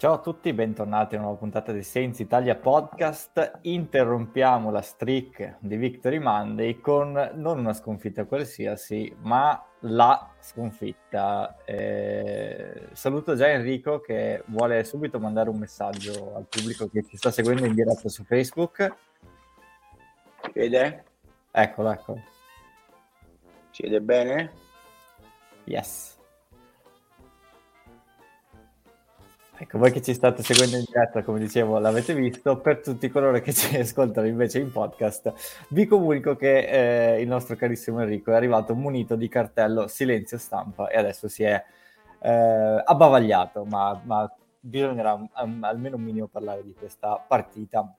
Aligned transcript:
Ciao 0.00 0.14
a 0.14 0.18
tutti, 0.20 0.50
bentornati 0.54 1.14
a 1.14 1.18
una 1.18 1.26
nuova 1.26 1.40
puntata 1.40 1.72
di 1.72 1.82
Saints 1.82 2.20
Italia 2.20 2.56
Podcast. 2.56 3.58
Interrompiamo 3.60 4.70
la 4.70 4.80
streak 4.80 5.56
di 5.58 5.76
Victory 5.76 6.18
Monday 6.18 6.80
con 6.80 7.32
non 7.34 7.58
una 7.58 7.74
sconfitta 7.74 8.24
qualsiasi, 8.24 9.14
ma 9.20 9.62
la 9.80 10.32
sconfitta. 10.40 11.54
Eh, 11.66 12.88
saluto 12.92 13.34
già 13.34 13.50
Enrico 13.50 14.00
che 14.00 14.42
vuole 14.46 14.84
subito 14.84 15.20
mandare 15.20 15.50
un 15.50 15.58
messaggio 15.58 16.34
al 16.34 16.46
pubblico 16.48 16.88
che 16.88 17.04
ci 17.06 17.18
sta 17.18 17.30
seguendo 17.30 17.66
in 17.66 17.74
diretta 17.74 18.08
su 18.08 18.24
Facebook. 18.24 18.94
Si 20.44 20.52
vede? 20.54 21.04
Eccolo, 21.50 21.90
eccolo. 21.90 22.22
Si 23.68 23.82
vede 23.82 24.00
bene? 24.00 24.52
Yes. 25.64 26.19
Ecco, 29.62 29.76
voi 29.76 29.92
che 29.92 30.00
ci 30.00 30.14
state 30.14 30.42
seguendo 30.42 30.78
in 30.78 30.84
diretta, 30.86 31.22
come 31.22 31.38
dicevo, 31.38 31.78
l'avete 31.78 32.14
visto, 32.14 32.56
per 32.60 32.80
tutti 32.80 33.10
coloro 33.10 33.38
che 33.40 33.52
ci 33.52 33.76
ascoltano 33.76 34.26
invece 34.26 34.58
in 34.58 34.72
podcast, 34.72 35.34
vi 35.68 35.84
comunico 35.84 36.34
che 36.34 37.16
eh, 37.16 37.20
il 37.20 37.28
nostro 37.28 37.56
carissimo 37.56 38.00
Enrico 38.00 38.30
è 38.30 38.34
arrivato 38.34 38.74
munito 38.74 39.16
di 39.16 39.28
cartello 39.28 39.86
silenzio 39.86 40.38
stampa 40.38 40.88
e 40.88 40.96
adesso 40.96 41.28
si 41.28 41.42
è 41.42 41.62
eh, 42.22 42.82
abbavagliato, 42.82 43.66
ma, 43.66 44.00
ma 44.02 44.34
bisognerà 44.58 45.12
um, 45.12 45.62
almeno 45.62 45.96
un 45.96 46.04
minimo 46.04 46.26
parlare 46.26 46.64
di 46.64 46.72
questa 46.72 47.22
partita 47.28 47.94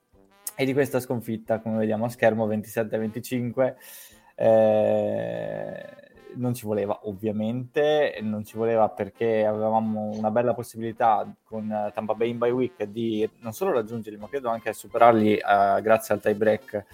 e 0.56 0.64
di 0.64 0.72
questa 0.72 0.98
sconfitta, 0.98 1.60
come 1.60 1.76
vediamo 1.78 2.06
a 2.06 2.08
schermo, 2.08 2.48
27-25. 2.48 3.74
Eh, 4.34 6.01
non 6.42 6.54
ci 6.54 6.66
voleva 6.66 6.98
ovviamente, 7.04 8.18
non 8.20 8.44
ci 8.44 8.56
voleva 8.56 8.88
perché 8.88 9.46
avevamo 9.46 10.10
una 10.12 10.30
bella 10.30 10.52
possibilità 10.52 11.26
con 11.44 11.90
Tampa 11.94 12.14
Bay 12.14 12.30
in 12.30 12.38
bye 12.38 12.50
week 12.50 12.82
di 12.82 13.28
non 13.38 13.52
solo 13.52 13.72
raggiungerli 13.72 14.18
ma 14.18 14.28
credo 14.28 14.50
anche 14.50 14.72
superarli 14.72 15.34
uh, 15.34 15.80
grazie 15.80 16.14
al 16.14 16.20
tie 16.20 16.34
break 16.34 16.84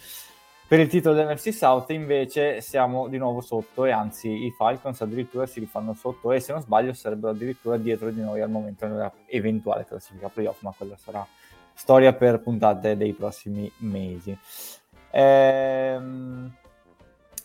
per 0.69 0.81
il 0.81 0.89
titolo 0.89 1.15
dell'NFC 1.15 1.53
South. 1.53 1.91
Invece 1.91 2.61
siamo 2.61 3.09
di 3.09 3.17
nuovo 3.17 3.41
sotto 3.41 3.87
e 3.87 3.91
anzi 3.91 4.29
i 4.29 4.51
Falcons 4.51 5.01
addirittura 5.01 5.47
si 5.47 5.61
rifanno 5.61 5.95
sotto 5.95 6.31
e 6.31 6.41
se 6.41 6.53
non 6.53 6.61
sbaglio 6.61 6.93
sarebbero 6.93 7.33
addirittura 7.33 7.79
dietro 7.79 8.11
di 8.11 8.21
noi 8.21 8.43
al 8.43 8.51
momento 8.51 8.87
della 8.87 9.11
eventuale 9.27 9.87
classifica 9.87 10.29
playoff 10.29 10.61
ma 10.61 10.75
quella 10.77 10.97
sarà 10.99 11.27
storia 11.73 12.13
per 12.13 12.41
puntate 12.41 12.99
dei 12.99 13.15
prossimi 13.15 13.73
mesi. 13.79 14.37
Ehm 15.11 16.58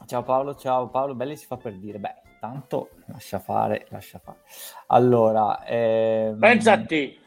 Ciao 0.05 0.21
Paolo, 0.21 0.55
ciao 0.55 0.89
Paolo, 0.89 1.15
Belli 1.15 1.37
si 1.37 1.45
fa 1.45 1.55
per 1.55 1.73
dire, 1.75 1.97
beh, 1.97 2.15
tanto 2.39 2.89
lascia 3.05 3.39
fare, 3.39 3.87
lascia 3.89 4.19
fare. 4.19 4.39
Allora, 4.87 5.63
ehm... 5.65 6.37
pensa 6.39 6.73
a 6.73 6.77
te. 6.83 7.19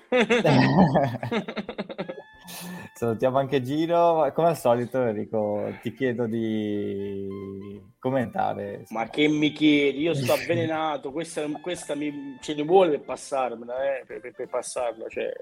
Salutiamo 2.95 3.39
anche 3.39 3.63
Giro, 3.63 4.31
come 4.35 4.49
al 4.49 4.59
solito 4.59 5.01
Enrico, 5.03 5.75
ti 5.81 5.95
chiedo 5.95 6.27
di 6.27 7.81
commentare. 7.99 8.85
Ma 8.91 9.09
che 9.09 9.27
mi 9.27 9.53
chiedi? 9.53 10.01
Io 10.01 10.15
sto 10.15 10.35
avvelenato, 10.35 11.13
questa, 11.13 11.47
questa 11.61 11.95
mi, 11.95 12.37
ce 12.41 12.55
ne 12.55 12.63
vuole 12.63 12.91
per 12.91 13.01
passarmela, 13.01 13.99
eh, 13.99 14.05
per, 14.05 14.21
per, 14.21 14.33
per 14.33 14.49
passarla, 14.49 15.09
cioè... 15.09 15.33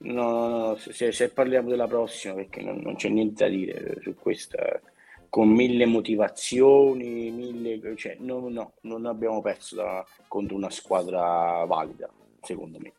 No, 0.00 0.48
no, 0.48 0.58
no, 0.58 0.76
se, 0.76 1.12
se, 1.12 1.30
parliamo 1.30 1.68
della 1.68 1.88
prossima, 1.88 2.34
perché 2.34 2.62
non, 2.62 2.78
non 2.78 2.94
c'è 2.94 3.08
niente 3.08 3.44
da 3.44 3.50
dire 3.50 4.00
su 4.00 4.14
questa 4.14 4.80
con 5.28 5.48
mille 5.48 5.86
motivazioni, 5.86 7.30
mille, 7.30 7.96
cioè, 7.96 8.16
no, 8.20 8.48
no, 8.48 8.72
non 8.82 9.06
abbiamo 9.06 9.40
perso 9.40 9.74
da, 9.76 10.04
contro 10.26 10.56
una 10.56 10.70
squadra 10.70 11.64
valida, 11.64 12.08
secondo 12.42 12.78
me. 12.78 12.92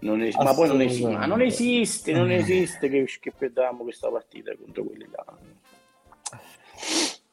Non 0.00 0.22
es- 0.22 0.36
ma 0.36 0.54
poi 0.54 0.68
non 0.68 0.80
esiste, 0.80 1.10
ma 1.10 1.26
non 1.26 1.40
esiste, 1.40 2.12
non 2.12 2.30
esiste 2.30 2.88
che, 2.88 3.04
che 3.20 3.32
perdiamo 3.32 3.82
questa 3.82 4.08
partita 4.08 4.54
contro 4.56 4.84
quelli 4.84 5.08
là. 5.10 5.24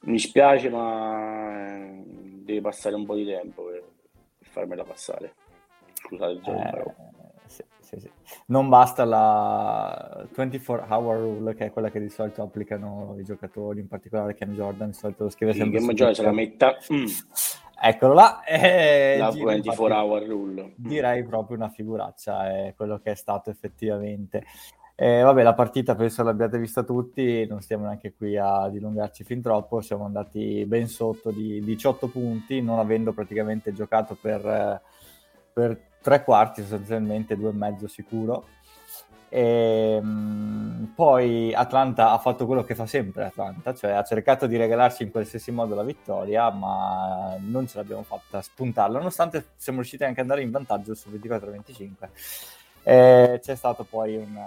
Mi 0.02 0.20
spiace, 0.20 0.70
ma 0.70 1.88
eh, 1.88 2.04
deve 2.06 2.62
passare 2.62 2.96
un 2.96 3.06
po' 3.06 3.16
di 3.16 3.26
tempo 3.26 3.64
per, 3.66 3.84
per 4.40 4.48
farmela 4.50 4.84
passare. 4.84 5.34
Scusate 5.94 6.34
eh, 6.34 6.42
sì. 6.44 7.15
Non 8.48 8.70
basta 8.70 9.06
la 9.06 10.26
24 10.34 10.86
hour 10.90 11.18
rule, 11.18 11.56
che 11.56 11.66
è 11.66 11.72
quella 11.72 11.90
che 11.90 12.00
di 12.00 12.10
solito 12.10 12.42
applicano 12.42 13.16
i 13.20 13.24
giocatori, 13.24 13.80
in 13.80 13.88
particolare 13.88 14.34
Ken 14.34 14.54
Jordan, 14.54 14.90
di 14.90 14.96
solito 14.96 15.24
lo 15.24 15.30
scrive 15.30 15.54
sì, 15.54 15.60
sempre. 15.60 15.80
Ken 15.80 15.90
Jordan 15.90 16.16
se 16.16 16.24
la 16.24 16.32
metta. 16.32 16.76
Mm. 16.92 17.06
Eccolo 17.82 18.14
là. 18.14 18.44
Eh, 18.44 19.18
la 19.18 19.32
24 19.32 19.96
hour 19.96 20.24
rule. 20.26 20.74
Direi 20.76 21.24
proprio 21.24 21.58
una 21.58 21.70
figuraccia, 21.70 22.50
è 22.50 22.74
quello 22.76 23.00
che 23.00 23.12
è 23.12 23.16
stato 23.16 23.50
effettivamente. 23.50 24.44
Eh, 24.98 25.22
vabbè, 25.22 25.44
la 25.44 25.54
partita 25.54 25.94
penso 25.94 26.24
l'abbiate 26.24 26.58
vista 26.58 26.84
tutti, 26.84 27.46
non 27.48 27.60
stiamo 27.60 27.84
neanche 27.84 28.14
qui 28.14 28.38
a 28.38 28.70
dilungarci 28.70 29.26
fin 29.26 29.42
troppo, 29.42 29.82
siamo 29.82 30.06
andati 30.06 30.64
ben 30.66 30.88
sotto 30.88 31.32
di 31.32 31.60
18 31.60 32.08
punti, 32.08 32.62
non 32.62 32.80
avendo 32.80 33.12
praticamente 33.12 33.74
giocato 33.74 34.16
per, 34.16 34.82
per 35.52 35.82
tre 36.06 36.24
quarti 36.24 36.62
sostanzialmente, 36.62 37.36
due 37.36 37.50
e 37.50 37.54
mezzo 37.54 37.88
sicuro. 37.88 38.46
E, 39.28 39.96
ehm, 39.98 40.92
poi 40.94 41.52
Atlanta 41.52 42.12
ha 42.12 42.20
fatto 42.20 42.46
quello 42.46 42.64
che 42.64 42.76
fa 42.76 42.86
sempre 42.86 43.26
Atlanta, 43.26 43.74
cioè 43.74 43.94
ha 43.94 44.04
cercato 44.04 44.46
di 44.46 44.56
regalarci 44.56 45.02
in 45.02 45.10
qualsiasi 45.10 45.50
modo 45.50 45.74
la 45.74 45.82
vittoria, 45.82 46.52
ma 46.52 47.36
non 47.40 47.68
ce 47.68 47.78
l'abbiamo 47.78 48.04
fatta 48.04 48.40
spuntarla, 48.40 49.00
nonostante 49.00 49.54
siamo 49.56 49.80
riusciti 49.80 50.04
anche 50.04 50.20
ad 50.22 50.28
andare 50.28 50.44
in 50.44 50.52
vantaggio 50.52 50.94
su 50.94 51.10
24-25. 51.10 52.10
E 52.84 53.40
c'è 53.42 53.56
stato 53.56 53.84
poi 53.84 54.16
un, 54.16 54.40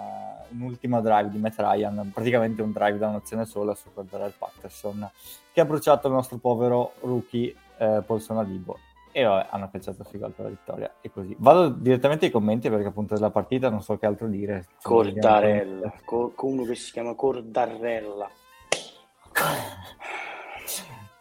un, 0.51 0.61
ultimo 0.61 1.01
drive 1.01 1.29
di 1.29 1.39
Matt 1.39 1.59
Ryan, 1.59 2.09
praticamente 2.13 2.61
un 2.61 2.71
drive 2.71 2.97
da 2.97 3.09
un'azione 3.09 3.45
sola 3.45 3.75
su 3.75 3.89
Cordell 3.93 4.31
Patterson, 4.37 5.11
che 5.51 5.59
ha 5.59 5.65
bruciato 5.65 6.07
il 6.07 6.13
nostro 6.13 6.37
povero 6.37 6.93
rookie 7.01 7.53
eh, 7.77 8.01
Paulson 8.05 8.37
Alibo 8.37 8.79
e 9.19 9.23
vabbè, 9.23 9.47
hanno 9.49 9.69
calciato 9.69 10.03
per 10.03 10.33
la 10.37 10.49
vittoria 10.49 10.95
e 11.01 11.11
così. 11.11 11.35
Vado 11.39 11.69
direttamente 11.69 12.25
ai 12.25 12.31
commenti 12.31 12.69
perché 12.69 12.87
appunto 12.87 13.15
della 13.15 13.31
partita 13.31 13.69
non 13.69 13.81
so 13.81 13.97
che 13.97 14.05
altro 14.05 14.27
dire. 14.27 14.67
Cordarella, 14.81 15.93
con 16.05 16.31
uno 16.41 16.63
che 16.63 16.75
si 16.75 16.91
chiama 16.91 17.13
Cordarella. 17.13 18.29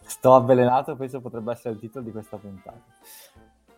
Sto 0.01 0.35
avvelenato, 0.35 0.97
questo 0.97 1.21
potrebbe 1.21 1.53
essere 1.53 1.75
il 1.75 1.81
titolo 1.81 2.05
di 2.05 2.13
questa 2.13 2.37
puntata. 2.37 2.83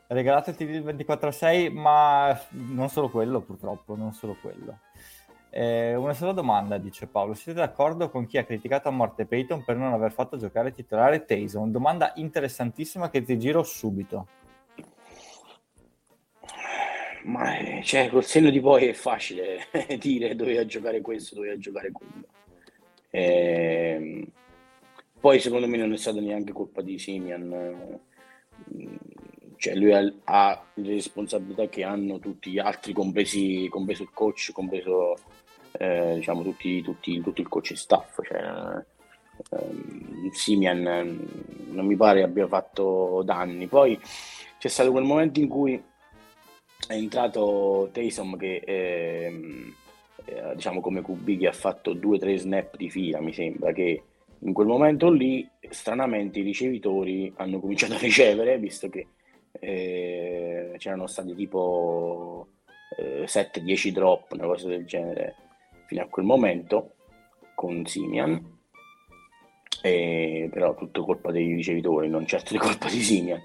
Regalate 0.06 0.50
il 0.50 0.56
TD 0.56 0.82
24 0.82 1.28
a 1.28 1.32
6, 1.32 1.70
ma 1.70 2.38
non 2.50 2.88
solo 2.88 3.10
quello 3.10 3.40
purtroppo, 3.40 3.94
non 3.94 4.12
solo 4.12 4.36
quello. 4.40 4.78
Eh, 5.52 5.96
una 5.96 6.14
sola 6.14 6.32
domanda, 6.32 6.78
dice 6.78 7.08
Paolo. 7.08 7.34
Siete 7.34 7.58
d'accordo 7.58 8.08
con 8.08 8.26
chi 8.26 8.38
ha 8.38 8.44
criticato 8.44 8.88
a 8.88 8.92
morte 8.92 9.26
Peyton 9.26 9.64
per 9.64 9.76
non 9.76 9.92
aver 9.92 10.12
fatto 10.12 10.36
giocare 10.36 10.72
titolare 10.72 11.24
Tayson? 11.24 11.72
Domanda 11.72 12.12
interessantissima 12.14 13.10
che 13.10 13.22
ti 13.22 13.36
giro 13.36 13.64
subito. 13.64 14.28
Ma 17.24 17.82
cioè, 17.82 18.08
col 18.08 18.24
senno 18.24 18.50
di 18.50 18.60
poi 18.60 18.86
è 18.86 18.92
facile 18.92 19.66
dire 19.98 20.34
doveva 20.34 20.64
giocare 20.64 21.00
questo, 21.00 21.34
doveva 21.34 21.58
giocare 21.58 21.90
quello. 21.90 22.26
E... 23.10 24.26
Poi 25.18 25.38
secondo 25.40 25.66
me 25.66 25.76
non 25.76 25.92
è 25.92 25.96
stata 25.96 26.20
neanche 26.20 26.52
colpa 26.52 26.80
di 26.80 26.98
Simian. 26.98 28.00
Cioè 29.56 29.74
lui 29.74 29.92
ha, 29.92 30.12
ha 30.24 30.64
le 30.74 30.92
responsabilità 30.92 31.68
che 31.68 31.84
hanno 31.84 32.18
tutti 32.18 32.52
gli 32.52 32.58
altri, 32.58 32.94
compresi, 32.94 33.68
compreso 33.68 34.04
il 34.04 34.10
coach, 34.14 34.52
compreso 34.52 35.16
eh, 35.80 36.16
diciamo 36.16 36.42
tutti, 36.42 36.82
tutti, 36.82 37.22
tutto 37.22 37.40
il 37.40 37.48
coach 37.48 37.74
staff. 37.74 38.20
Cioè, 38.22 38.84
ehm, 39.50 40.30
Simian 40.30 40.82
non 41.70 41.86
mi 41.86 41.96
pare 41.96 42.22
abbia 42.22 42.46
fatto 42.46 43.22
danni. 43.24 43.66
Poi 43.66 43.98
c'è 44.58 44.68
stato 44.68 44.90
quel 44.90 45.04
momento 45.04 45.40
in 45.40 45.48
cui 45.48 45.82
è 46.86 46.92
entrato 46.92 47.88
Taysom 47.92 48.36
che 48.36 48.62
ehm, 48.62 49.74
eh, 50.26 50.54
diciamo 50.54 50.80
come 50.80 51.02
QB 51.02 51.38
che 51.38 51.48
ha 51.48 51.52
fatto 51.52 51.94
due 51.94 52.16
o 52.16 52.18
tre 52.18 52.36
snap 52.36 52.76
di 52.76 52.90
fila 52.90 53.20
mi 53.20 53.32
sembra 53.32 53.72
che 53.72 54.02
in 54.38 54.52
quel 54.52 54.66
momento 54.66 55.10
lì 55.10 55.48
stranamente 55.68 56.40
i 56.40 56.42
ricevitori 56.42 57.32
hanno 57.36 57.60
cominciato 57.60 57.94
a 57.94 57.98
ricevere 57.98 58.58
visto 58.58 58.88
che 58.88 59.06
eh, 59.52 60.74
c'erano 60.78 61.06
stati 61.06 61.34
tipo 61.34 62.48
eh, 62.98 63.24
7-10 63.24 63.90
drop 63.90 64.32
una 64.32 64.46
cosa 64.46 64.68
del 64.68 64.86
genere 64.86 65.34
fino 65.90 66.02
a 66.02 66.06
quel 66.06 66.24
momento 66.24 66.94
con 67.56 67.84
Simian 67.84 68.58
però 69.82 70.74
tutto 70.76 71.04
colpa 71.04 71.32
dei 71.32 71.52
ricevitori 71.54 72.08
non 72.08 72.26
certo 72.26 72.52
di 72.52 72.58
colpa 72.58 72.88
di 72.88 73.00
Simian 73.00 73.42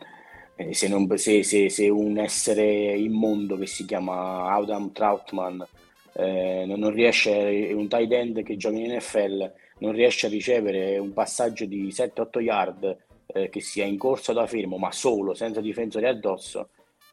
eh, 0.55 0.75
se, 0.75 0.87
non, 0.87 1.07
se, 1.17 1.41
se, 1.41 1.69
se, 1.69 1.89
un 1.89 2.19
essere 2.19 2.95
immondo 2.95 3.57
che 3.57 3.65
si 3.65 3.83
chiama 3.85 4.53
Adam 4.53 4.91
Troutman 4.91 5.65
eh, 6.13 6.63
non 6.65 6.91
riesce, 6.91 7.71
un 7.73 7.87
tight 7.87 8.11
end 8.11 8.43
che 8.43 8.55
gioca 8.55 8.77
in 8.77 8.95
NFL, 8.95 9.51
non 9.79 9.91
riesce 9.91 10.27
a 10.27 10.29
ricevere 10.29 10.97
un 10.97 11.11
passaggio 11.11 11.65
di 11.65 11.87
7-8 11.87 12.39
yard 12.39 12.97
eh, 13.25 13.49
che 13.49 13.59
sia 13.59 13.83
in 13.83 13.97
corsa 13.97 14.31
da 14.31 14.47
fermo, 14.47 14.77
ma 14.77 14.91
solo, 14.93 15.33
senza 15.33 15.59
difensori 15.59 16.05
addosso, 16.05 16.69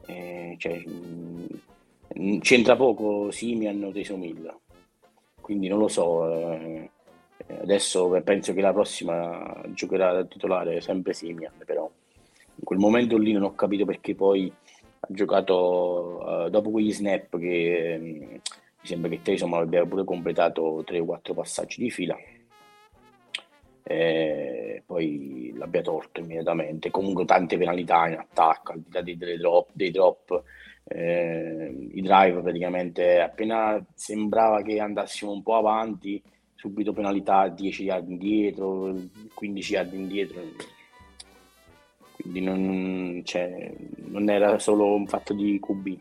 eh, 0.07 0.55
cioè, 0.59 0.81
mh, 0.87 1.47
mm, 2.17 2.39
c'entra 2.39 2.77
poco 2.77 3.33
Simian 3.33 3.83
o 3.83 3.91
Tesomilla. 3.91 4.57
Quindi 5.43 5.69
non 5.69 5.79
lo 5.79 5.89
so. 5.89 6.33
Eh, 6.33 6.91
adesso 7.61 8.09
penso 8.25 8.55
che 8.55 8.63
la 8.63 8.73
prossima 8.73 9.63
giocherà 9.75 10.13
da 10.13 10.25
titolare 10.25 10.81
sempre 10.81 11.13
Simian, 11.13 11.53
però 11.67 11.91
in 12.55 12.65
quel 12.65 12.79
momento 12.79 13.19
lì 13.19 13.33
non 13.33 13.43
ho 13.43 13.55
capito 13.55 13.85
perché 13.85 14.15
poi 14.15 14.51
ha 15.01 15.07
giocato 15.11 16.21
uh, 16.25 16.49
dopo 16.49 16.71
quegli 16.71 16.93
snap 16.93 17.39
che 17.39 17.99
um, 18.01 18.07
mi 18.07 18.41
sembra 18.83 19.11
che 19.11 19.21
Taysom 19.21 19.53
abbia 19.55 19.85
pure 19.85 20.05
completato 20.05 20.83
3 20.87 21.01
o 21.01 21.05
4 21.05 21.35
passaggi 21.35 21.83
di 21.83 21.91
fila 21.91 22.17
e 23.85 24.83
poi 24.87 25.53
l'abbia 25.57 25.83
torto 25.83 26.21
immediatamente 26.21 26.91
comunque 26.91 27.25
tante 27.25 27.59
penalità 27.59 28.07
in 28.09 28.19
attacco 28.19 28.73
al 28.73 28.81
di 28.81 28.93
là 28.93 29.03
dei, 29.03 29.17
drop, 29.17 29.71
dei 29.73 29.91
drop 29.91 30.43
eh, 30.85 31.89
i 31.93 32.01
drive 32.01 32.41
praticamente 32.41 33.21
appena 33.21 33.85
sembrava 33.95 34.63
che 34.63 34.81
andassimo 34.81 35.31
un 35.31 35.43
po' 35.43 35.57
avanti 35.57 36.23
subito 36.55 36.93
penalità 36.93 37.49
10 37.49 37.85
yard 37.85 38.09
indietro 38.11 38.95
15 39.35 39.73
yard 39.73 39.93
indietro 39.95 40.43
quindi 42.23 42.41
non, 42.41 43.23
cioè, 43.25 43.75
non 43.97 44.31
era 44.31 44.59
solo 44.61 44.95
un 44.95 45.07
fatto 45.07 45.35
di 45.35 45.59
QB. 45.61 45.99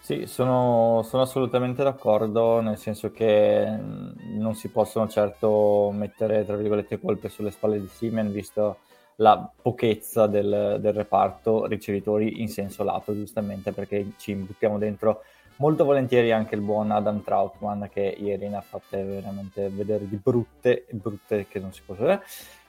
Sì, 0.00 0.26
sono, 0.26 1.02
sono, 1.04 1.22
assolutamente 1.22 1.82
d'accordo, 1.82 2.60
nel 2.60 2.76
senso 2.76 3.10
che 3.10 3.64
non 3.64 4.54
si 4.54 4.68
possono 4.68 5.08
certo 5.08 5.90
mettere, 5.94 6.44
tra 6.44 6.56
virgolette, 6.56 7.00
colpe 7.00 7.28
sulle 7.28 7.52
spalle 7.52 7.80
di 7.80 7.86
Siemens, 7.86 8.32
visto 8.32 8.78
la 9.16 9.50
pochezza 9.60 10.26
del, 10.26 10.78
del, 10.80 10.92
reparto 10.92 11.66
ricevitori 11.66 12.40
in 12.40 12.48
senso 12.48 12.82
lato, 12.84 13.14
giustamente, 13.14 13.72
perché 13.72 14.12
ci 14.18 14.34
buttiamo 14.34 14.78
dentro 14.78 15.22
molto 15.56 15.84
volentieri 15.84 16.32
anche 16.32 16.54
il 16.54 16.60
buon 16.60 16.90
Adam 16.90 17.22
Troutman, 17.22 17.88
che 17.92 18.16
ieri 18.18 18.48
ne 18.48 18.56
ha 18.56 18.60
fatte 18.62 19.02
veramente 19.02 19.68
vedere 19.68 20.08
di 20.08 20.16
brutte, 20.16 20.86
brutte 20.90 21.46
che 21.48 21.58
non 21.58 21.72
si 21.72 21.82
può 21.84 21.94
vedere. 21.94 22.22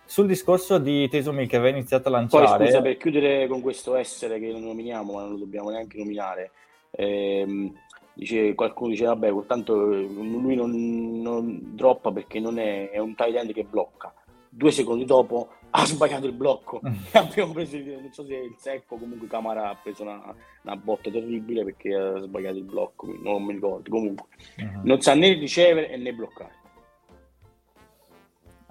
Sul 0.05 0.27
discorso 0.27 0.77
di 0.77 1.07
Tesumi 1.07 1.47
che 1.47 1.55
aveva 1.55 1.75
iniziato 1.75 2.09
a 2.09 2.11
lanciare... 2.11 2.45
Poi 2.45 2.67
scusa, 2.67 2.81
per 2.81 2.97
chiudere 2.97 3.47
con 3.47 3.61
questo 3.61 3.95
essere 3.95 4.39
che 4.39 4.51
non 4.51 4.63
nominiamo, 4.63 5.13
ma 5.13 5.21
non 5.21 5.31
lo 5.31 5.37
dobbiamo 5.37 5.69
neanche 5.69 5.97
nominare, 5.97 6.51
ehm, 6.91 7.73
dice, 8.13 8.53
qualcuno 8.53 8.91
dice, 8.91 9.05
vabbè, 9.05 9.33
tanto 9.47 9.73
lui 9.75 10.55
non, 10.55 11.21
non 11.21 11.71
droppa 11.73 12.11
perché 12.11 12.39
non 12.39 12.59
è, 12.59 12.89
è 12.89 12.99
un 12.99 13.15
tight 13.15 13.35
end 13.35 13.53
che 13.53 13.63
blocca. 13.63 14.13
Due 14.49 14.71
secondi 14.71 15.05
dopo 15.05 15.49
ha 15.75 15.85
sbagliato 15.85 16.27
il 16.27 16.33
blocco 16.33 16.81
mm. 16.85 16.93
abbiamo 17.13 17.53
preso, 17.53 17.77
non 17.77 18.09
so 18.11 18.25
se 18.25 18.35
il 18.35 18.55
secco 18.57 18.97
comunque 18.97 19.27
Camara 19.27 19.69
ha 19.69 19.75
preso 19.75 20.03
una, 20.03 20.35
una, 20.61 20.75
botta 20.75 21.09
terribile 21.09 21.63
perché 21.63 21.95
ha 21.95 22.19
sbagliato 22.19 22.57
il 22.57 22.63
blocco, 22.63 23.07
non 23.21 23.43
mi 23.43 23.53
ricordo, 23.53 23.89
comunque 23.89 24.27
uh-huh. 24.57 24.81
non 24.83 25.01
sa 25.01 25.15
né 25.15 25.33
ricevere 25.33 25.97
né 25.97 26.13
bloccare. 26.13 26.61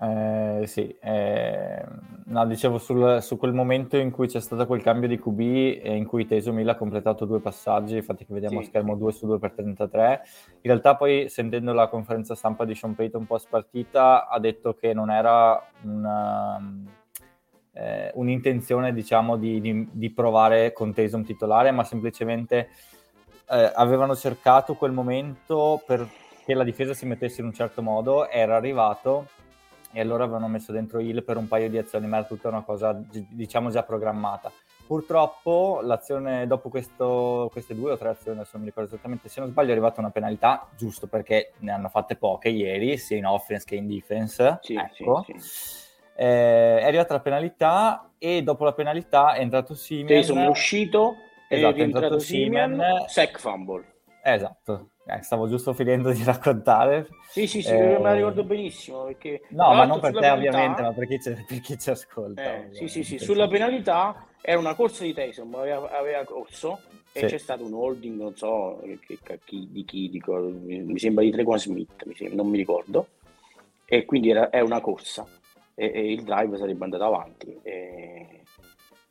Eh, 0.02 0.66
sì, 0.66 0.92
eh, 1.00 1.84
no, 2.24 2.46
dicevo 2.46 2.78
sul, 2.78 3.22
su 3.22 3.36
quel 3.36 3.52
momento 3.52 3.96
in 3.96 4.10
cui 4.10 4.26
c'è 4.26 4.40
stato 4.40 4.66
quel 4.66 4.82
cambio 4.82 5.06
di 5.06 5.16
QB 5.16 5.38
e 5.80 5.94
in 5.94 6.06
cui 6.06 6.26
Teso 6.26 6.52
Mila 6.52 6.72
ha 6.72 6.76
completato 6.76 7.24
due 7.24 7.38
passaggi, 7.38 7.98
infatti 7.98 8.24
che 8.24 8.34
vediamo 8.34 8.60
sì. 8.60 8.64
a 8.64 8.68
schermo 8.68 8.96
2 8.96 9.12
su 9.12 9.26
2 9.26 9.38
per 9.38 9.52
33. 9.52 10.22
In 10.62 10.70
realtà 10.70 10.96
poi 10.96 11.28
sentendo 11.28 11.72
la 11.72 11.86
conferenza 11.86 12.34
stampa 12.34 12.64
di 12.64 12.74
Sean 12.74 12.96
Payton 12.96 13.26
post 13.26 13.46
partita 13.48 14.26
ha 14.26 14.40
detto 14.40 14.74
che 14.74 14.92
non 14.92 15.08
era 15.08 15.64
una, 15.82 16.60
eh, 17.72 18.10
un'intenzione 18.14 18.92
diciamo 18.92 19.36
di, 19.36 19.60
di, 19.60 19.88
di, 19.92 20.10
provare 20.10 20.72
con 20.72 20.92
Taysom 20.92 21.22
titolare, 21.22 21.70
ma 21.70 21.84
semplicemente 21.84 22.70
eh, 23.48 23.70
avevano 23.72 24.16
cercato 24.16 24.74
quel 24.74 24.90
momento 24.90 25.80
perché 25.86 26.54
la 26.54 26.64
difesa 26.64 26.92
si 26.92 27.06
mettesse 27.06 27.40
in 27.40 27.46
un 27.46 27.52
certo 27.52 27.82
modo, 27.82 28.28
era 28.28 28.56
arrivato 28.56 29.28
e 29.92 30.00
allora 30.00 30.24
avevano 30.24 30.48
messo 30.48 30.72
dentro 30.72 31.00
Hill 31.00 31.22
per 31.22 31.36
un 31.36 31.48
paio 31.48 31.68
di 31.68 31.78
azioni, 31.78 32.06
ma 32.06 32.18
era 32.18 32.26
tutta 32.26 32.48
una 32.48 32.62
cosa 32.62 32.98
diciamo 33.08 33.70
già 33.70 33.82
programmata. 33.82 34.50
Purtroppo 34.86 35.80
l'azione 35.82 36.46
dopo 36.46 36.68
questo, 36.68 37.48
queste 37.52 37.74
due 37.74 37.92
o 37.92 37.96
tre 37.96 38.10
azioni, 38.10 38.38
adesso 38.38 38.52
non 38.54 38.62
mi 38.62 38.68
ricordo 38.68 38.90
esattamente, 38.92 39.28
se 39.28 39.40
non 39.40 39.50
sbaglio 39.50 39.68
è 39.68 39.72
arrivata 39.72 40.00
una 40.00 40.10
penalità, 40.10 40.68
giusto 40.76 41.06
perché 41.06 41.52
ne 41.58 41.72
hanno 41.72 41.88
fatte 41.88 42.16
poche 42.16 42.48
ieri, 42.48 42.98
sia 42.98 43.16
in 43.16 43.26
offense 43.26 43.64
che 43.66 43.76
in 43.76 43.86
defense. 43.86 44.58
Sì, 44.62 44.74
ecco. 44.74 45.24
Sì, 45.26 45.34
sì. 45.38 45.90
Eh, 46.14 46.78
è 46.80 46.84
arrivata 46.84 47.14
la 47.14 47.20
penalità 47.20 48.10
e 48.18 48.42
dopo 48.42 48.64
la 48.64 48.72
penalità 48.72 49.32
è 49.32 49.40
entrato 49.40 49.74
Simian. 49.74 50.22
sono 50.22 50.48
uscito 50.50 51.16
esatto, 51.48 51.76
è 51.76 51.80
entrato 51.80 52.18
Simian, 52.18 52.70
Simian, 52.72 53.08
sec 53.08 53.38
fumble. 53.38 53.84
Esatto, 54.22 54.90
eh, 55.06 55.22
stavo 55.22 55.48
giusto 55.48 55.72
finendo 55.72 56.12
di 56.12 56.22
raccontare. 56.24 57.08
Sì, 57.28 57.46
sì, 57.46 57.62
sì, 57.62 57.72
eh... 57.72 57.98
me 57.98 58.02
la 58.02 58.14
ricordo 58.14 58.44
benissimo. 58.44 59.04
Perché, 59.04 59.42
no, 59.48 59.74
ma 59.74 59.84
non 59.84 60.00
per 60.00 60.12
te 60.12 60.20
penalità... 60.20 60.48
ovviamente, 60.48 60.82
ma 60.82 60.92
per 60.92 61.06
chi, 61.06 61.18
per 61.46 61.60
chi 61.60 61.78
ci 61.78 61.90
ascolta. 61.90 62.42
Eh, 62.42 62.68
sì, 62.72 62.88
sì, 62.88 63.02
sì, 63.02 63.18
sulla 63.18 63.48
penalità 63.48 64.26
era 64.40 64.58
una 64.58 64.74
corsa 64.74 65.04
di 65.04 65.14
Tyson, 65.14 65.52
aveva, 65.54 65.90
aveva 65.90 66.24
corso 66.24 66.80
e 67.12 67.20
sì. 67.20 67.26
c'è 67.26 67.38
stato 67.38 67.64
un 67.64 67.74
holding, 67.74 68.18
non 68.18 68.34
so 68.36 68.82
che, 69.06 69.18
chi, 69.44 69.68
di 69.70 69.84
chi, 69.84 70.08
di, 70.08 70.22
mi 70.24 70.98
sembra 70.98 71.22
di 71.22 71.30
Trequan 71.30 71.58
Smith, 71.58 72.04
mi 72.04 72.14
sembra, 72.14 72.36
non 72.36 72.48
mi 72.48 72.56
ricordo. 72.56 73.06
E 73.84 74.04
quindi 74.06 74.30
era, 74.30 74.48
è 74.48 74.60
una 74.60 74.80
corsa 74.80 75.26
e, 75.74 75.90
e, 75.92 76.12
il 76.12 76.22
drive 76.22 76.56
sarebbe 76.56 76.84
andato 76.84 77.04
avanti. 77.04 77.58
E, 77.62 78.41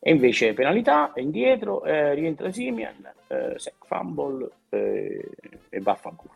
e 0.04 0.10
invece 0.10 0.54
penalità, 0.54 1.14
è 1.14 1.20
indietro, 1.22 1.84
eh, 1.84 2.16
rientra 2.16 2.52
Simian, 2.52 3.08
eh, 3.28 3.54
sec 3.58 3.76
fumble 3.86 4.50
eh, 4.70 5.30
e 5.70 5.80
vaffanculo. 5.80 6.34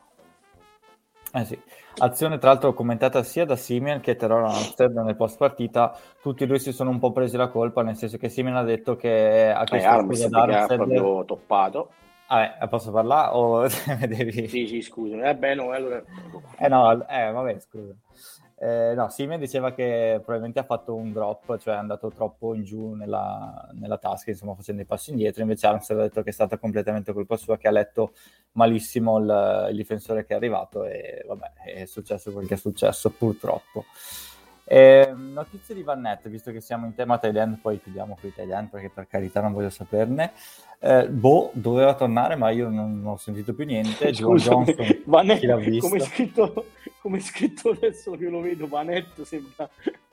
Eh 1.33 1.45
sì. 1.45 1.59
Azione 1.97 2.37
tra 2.37 2.51
l'altro 2.51 2.73
commentata 2.73 3.23
sia 3.23 3.43
da 3.43 3.55
Simian 3.55 4.01
che 4.01 4.15
Terror 4.15 4.43
Amsterdam 4.43 5.03
nel 5.05 5.15
post 5.15 5.37
partita, 5.37 5.97
tutti 6.21 6.43
e 6.43 6.47
due 6.47 6.59
si 6.59 6.71
sono 6.71 6.91
un 6.91 6.99
po' 6.99 7.11
presi 7.11 7.37
la 7.37 7.47
colpa, 7.47 7.81
nel 7.81 7.95
senso 7.95 8.17
che 8.17 8.29
Simian 8.29 8.55
ha 8.55 8.63
detto 8.63 8.95
che 8.95 9.49
ha 9.49 9.63
chiesto 9.63 9.89
eh, 9.89 10.03
scusa 10.03 10.25
ad 10.27 10.33
Armstead. 10.33 10.77
Proprio 10.77 11.25
toppato. 11.25 11.89
Ah, 12.27 12.57
eh, 12.61 12.67
posso 12.67 12.91
parlare 12.91 13.29
o 13.33 13.67
devi... 14.07 14.47
Sì, 14.47 14.67
sì, 14.67 14.81
scusa. 14.81 15.27
Eh 15.27 15.35
beh, 15.35 15.55
no, 15.55 15.71
allora... 15.71 16.03
Eh 16.59 16.67
no, 16.67 17.07
eh, 17.07 17.31
vabbè, 17.31 17.59
scusa. 17.59 17.95
Eh, 18.57 18.93
no, 18.95 19.09
Simon 19.09 19.37
diceva 19.37 19.73
che 19.73 20.13
probabilmente 20.15 20.59
ha 20.59 20.63
fatto 20.63 20.95
un 20.95 21.11
drop, 21.11 21.57
cioè 21.57 21.73
è 21.73 21.77
andato 21.77 22.09
troppo 22.09 22.53
in 22.53 22.63
giù 22.63 22.93
nella, 22.93 23.69
nella 23.73 23.97
tasca, 23.97 24.29
insomma 24.29 24.55
facendo 24.55 24.81
i 24.81 24.85
passi 24.85 25.11
indietro, 25.11 25.41
invece 25.41 25.67
Armstead 25.67 25.99
ha 25.99 26.03
detto 26.03 26.23
che 26.23 26.29
è 26.29 26.33
stata 26.33 26.57
completamente 26.57 27.11
colpa 27.11 27.35
sua, 27.35 27.57
che 27.57 27.67
ha 27.67 27.71
letto 27.71 28.13
malissimo 28.53 29.17
il, 29.17 29.67
il 29.71 29.75
difensore 29.75 30.25
che 30.25 30.33
è 30.33 30.37
arrivato 30.37 30.85
e 30.85 31.23
vabbè, 31.27 31.51
è 31.65 31.85
successo 31.85 32.31
quel 32.31 32.47
che 32.47 32.53
è 32.53 32.57
successo 32.57 33.09
purtroppo. 33.09 33.85
Eh, 34.67 35.13
notizie 35.15 35.75
di 35.75 35.83
Vannette, 35.83 36.27
visto 36.27 36.51
che 36.51 36.59
siamo 36.59 36.87
in 36.87 36.95
tema 36.95 37.19
tight 37.19 37.59
poi 37.61 37.79
chiudiamo 37.79 38.17
qui 38.19 38.33
tight 38.33 38.69
perché 38.69 38.89
per 38.89 39.07
carità 39.07 39.39
non 39.39 39.53
voglio 39.53 39.69
saperne. 39.69 40.33
Eh, 40.79 41.07
boh, 41.07 41.51
doveva 41.53 41.93
tornare, 41.93 42.35
ma 42.35 42.49
io 42.49 42.69
non, 42.69 43.01
non 43.01 43.13
ho 43.13 43.17
sentito 43.17 43.53
più 43.53 43.65
niente. 43.65 44.11
John 44.11 44.37
Johnson, 44.37 45.01
Vanette, 45.05 45.77
come 45.77 45.97
è, 45.97 45.99
scritto, 46.01 46.65
come 46.99 47.17
è 47.17 47.21
scritto 47.21 47.69
adesso 47.69 48.11
che 48.17 48.27
lo 48.27 48.41
vedo, 48.41 48.67
Vanette 48.67 49.23
sembra 49.23 49.69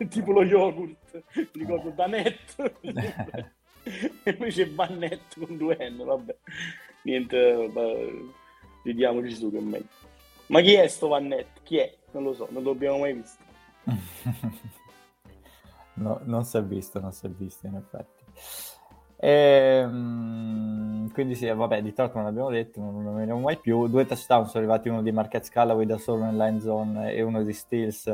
tipo 0.08 0.32
lo 0.32 0.44
yogurt, 0.44 1.22
mi 1.34 1.48
ricordo 1.52 1.90
Danette, 1.90 2.76
e 4.22 4.34
poi 4.34 4.50
c'è 4.50 4.68
Vannette 4.70 5.44
con 5.44 5.56
due 5.56 5.76
N, 5.80 6.04
vabbè, 6.04 6.36
niente, 7.02 7.70
vediamoci 8.84 9.34
su 9.34 9.50
che 9.50 9.58
è 9.58 9.62
meglio. 9.62 10.00
Ma 10.46 10.60
chi 10.60 10.74
è 10.74 10.86
sto 10.88 11.08
Vannette? 11.08 11.60
Chi 11.62 11.78
è? 11.78 11.94
Non 12.10 12.24
lo 12.24 12.34
so, 12.34 12.48
non 12.50 12.62
l'abbiamo 12.62 12.98
mai 12.98 13.14
visto. 13.14 13.42
No, 15.94 16.20
non 16.24 16.44
si 16.44 16.56
è 16.56 16.62
visto, 16.62 17.00
non 17.00 17.12
si 17.12 17.26
è 17.26 17.28
visto 17.30 17.66
in 17.66 17.76
effetti. 17.76 18.22
E, 19.16 19.84
um, 19.84 21.10
quindi 21.12 21.34
sì, 21.34 21.48
vabbè, 21.48 21.80
di 21.82 21.92
Torque 21.92 22.16
non 22.16 22.24
l'abbiamo 22.24 22.50
detto, 22.50 22.80
non 22.80 23.04
lo 23.04 23.12
vediamo 23.12 23.40
mai 23.40 23.58
più. 23.58 23.86
Due 23.86 24.04
touchdown 24.04 24.46
sono 24.46 24.64
arrivati, 24.64 24.88
uno 24.88 25.02
di 25.02 25.12
Marquez 25.12 25.48
Callaway 25.48 25.86
da 25.86 25.98
solo 25.98 26.24
nell'line 26.24 26.60
zone 26.60 27.12
e 27.12 27.22
uno 27.22 27.42
di 27.42 27.52
Steels 27.52 28.10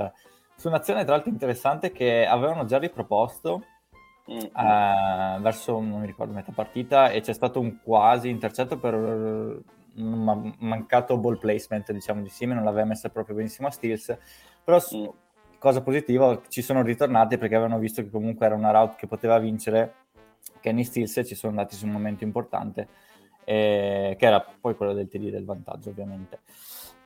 su 0.58 0.66
un'azione 0.66 1.04
tra 1.04 1.14
l'altro 1.14 1.30
interessante 1.30 1.92
che 1.92 2.26
avevano 2.26 2.64
già 2.64 2.78
riproposto 2.78 3.62
mm-hmm. 4.28 4.46
uh, 4.46 5.40
verso, 5.40 5.80
non 5.80 6.00
mi 6.00 6.06
ricordo, 6.06 6.32
metà 6.32 6.50
partita 6.52 7.10
e 7.10 7.20
c'è 7.20 7.32
stato 7.32 7.60
un 7.60 7.78
quasi 7.80 8.28
intercetto 8.28 8.76
per 8.76 8.94
un 8.94 10.54
mancato 10.58 11.16
ball 11.16 11.38
placement, 11.38 11.92
diciamo 11.92 12.22
di 12.22 12.28
Sime, 12.28 12.54
non 12.54 12.64
l'aveva 12.64 12.86
messa 12.86 13.08
proprio 13.08 13.36
benissimo 13.36 13.68
a 13.68 13.70
Steels, 13.70 14.18
però 14.64 14.78
mm. 14.78 15.06
Cosa 15.58 15.82
positiva, 15.82 16.40
ci 16.48 16.62
sono 16.62 16.82
ritornati 16.82 17.36
perché 17.36 17.56
avevano 17.56 17.78
visto 17.78 18.02
che 18.02 18.10
comunque 18.10 18.46
era 18.46 18.54
una 18.54 18.70
route 18.70 18.94
che 18.96 19.06
poteva 19.06 19.38
vincere 19.38 19.94
Kenny 20.60 20.84
Steels 20.84 21.16
e 21.18 21.24
ci 21.24 21.34
sono 21.34 21.52
andati 21.52 21.74
su 21.74 21.86
un 21.86 21.92
momento 21.92 22.24
importante, 22.24 22.88
eh, 23.44 24.16
che 24.18 24.26
era 24.26 24.44
poi 24.60 24.76
quello 24.76 24.92
del 24.92 25.08
TD 25.08 25.30
del 25.30 25.44
vantaggio 25.44 25.90
ovviamente. 25.90 26.40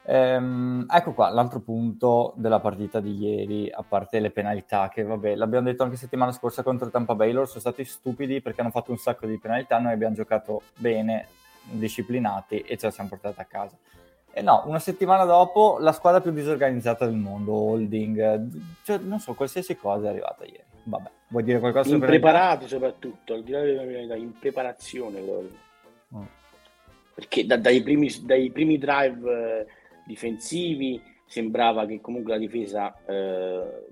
Ehm, 0.05 0.85
ecco 0.91 1.13
qua 1.13 1.29
l'altro 1.29 1.61
punto 1.61 2.35
della 2.37 2.59
partita 2.59 3.01
di 3.01 3.17
ieri, 3.17 3.71
a 3.71 3.85
parte 3.87 4.19
le 4.19 4.31
penalità, 4.31 4.89
che 4.89 5.03
vabbè, 5.05 5.37
l'abbiamo 5.37 5.67
detto 5.67 5.85
anche 5.85 5.97
settimana 5.97 6.33
scorsa 6.33 6.63
contro 6.63 6.91
Tampa 6.91 7.15
Bay, 7.15 7.33
loro 7.33 7.47
sono 7.47 7.61
stati 7.61 7.85
stupidi 7.85 8.41
perché 8.41 8.61
hanno 8.61 8.71
fatto 8.71 8.91
un 8.91 8.99
sacco 8.99 9.27
di 9.27 9.39
penalità, 9.39 9.79
noi 9.79 9.93
abbiamo 9.93 10.15
giocato 10.15 10.63
bene, 10.77 11.27
disciplinati 11.63 12.59
e 12.61 12.77
ce 12.77 12.87
la 12.87 12.93
siamo 12.93 13.09
portata 13.11 13.43
a 13.43 13.45
casa. 13.45 13.77
E 14.33 14.43
no, 14.43 14.63
una 14.67 14.79
settimana 14.79 15.25
dopo 15.25 15.79
la 15.79 15.93
squadra 15.93 16.21
più 16.21 16.33
disorganizzata 16.33 17.05
del 17.05 17.17
mondo, 17.17 17.53
holding, 17.53 18.49
cioè 18.83 18.99
non 18.99 19.21
so, 19.21 19.35
qualsiasi 19.35 19.77
cosa 19.77 20.07
è 20.07 20.11
arrivata 20.11 20.45
ieri. 20.45 20.65
Vabbè, 20.85 21.11
vuoi 21.29 21.43
dire 21.45 21.59
qualcosa? 21.59 21.95
Impreparati 21.95 22.67
soprattutto, 22.67 23.35
al 23.35 23.43
di 23.43 23.53
là 23.53 23.61
della 23.61 23.83
penalità, 23.83 24.17
in 24.17 24.39
preparazione 24.39 25.21
proprio. 25.21 25.51
Oh. 26.13 26.27
Perché 27.15 27.47
da, 27.47 27.57
dai, 27.57 27.83
primi, 27.83 28.11
dai 28.25 28.51
primi 28.51 28.79
drive... 28.79 29.61
Eh, 29.61 29.67
difensivi, 30.05 31.03
sembrava 31.27 31.87
che 31.87 32.01
comunque 32.01 32.33
la 32.33 32.39
difesa 32.39 32.95
eh, 33.07 33.87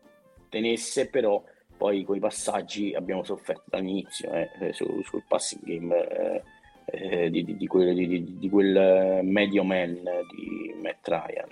tenesse, 0.49 1.09
però 1.09 1.43
poi 1.77 2.05
con 2.05 2.17
i 2.17 2.21
passaggi 2.21 2.95
abbiamo 2.95 3.23
sofferto 3.23 3.65
dall'inizio 3.67 4.31
eh, 4.33 4.51
eh 4.61 4.73
su, 4.73 5.01
sul 5.03 5.23
passing 5.27 5.63
game 5.65 6.43
eh, 6.91 7.25
eh 7.25 7.31
di, 7.31 7.45
di, 7.45 7.57
di, 7.57 7.67
quel, 7.67 7.95
di, 7.95 8.49
quel, 8.49 9.21
medio 9.23 9.65
man 9.65 9.95
di 10.33 10.75
Matt 10.81 11.07
Ryan. 11.09 11.49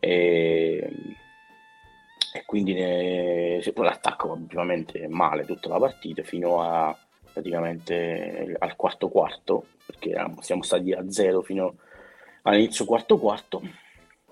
E, 0.00 0.90
e 2.32 2.44
quindi 2.44 2.74
ne, 2.74 3.60
l'attacco 3.74 4.32
ovviamente 4.32 5.06
male 5.08 5.44
tutta 5.44 5.68
la 5.68 5.78
partita 5.78 6.22
fino 6.22 6.60
a 6.60 6.96
praticamente 7.32 8.56
al 8.58 8.76
quarto 8.76 9.08
quarto 9.08 9.66
perché 9.84 10.14
siamo 10.40 10.62
stati 10.62 10.92
a 10.92 11.04
zero 11.10 11.42
fino 11.42 11.76
all'inizio 12.42 12.86
quarto 12.86 13.18
quarto 13.18 13.62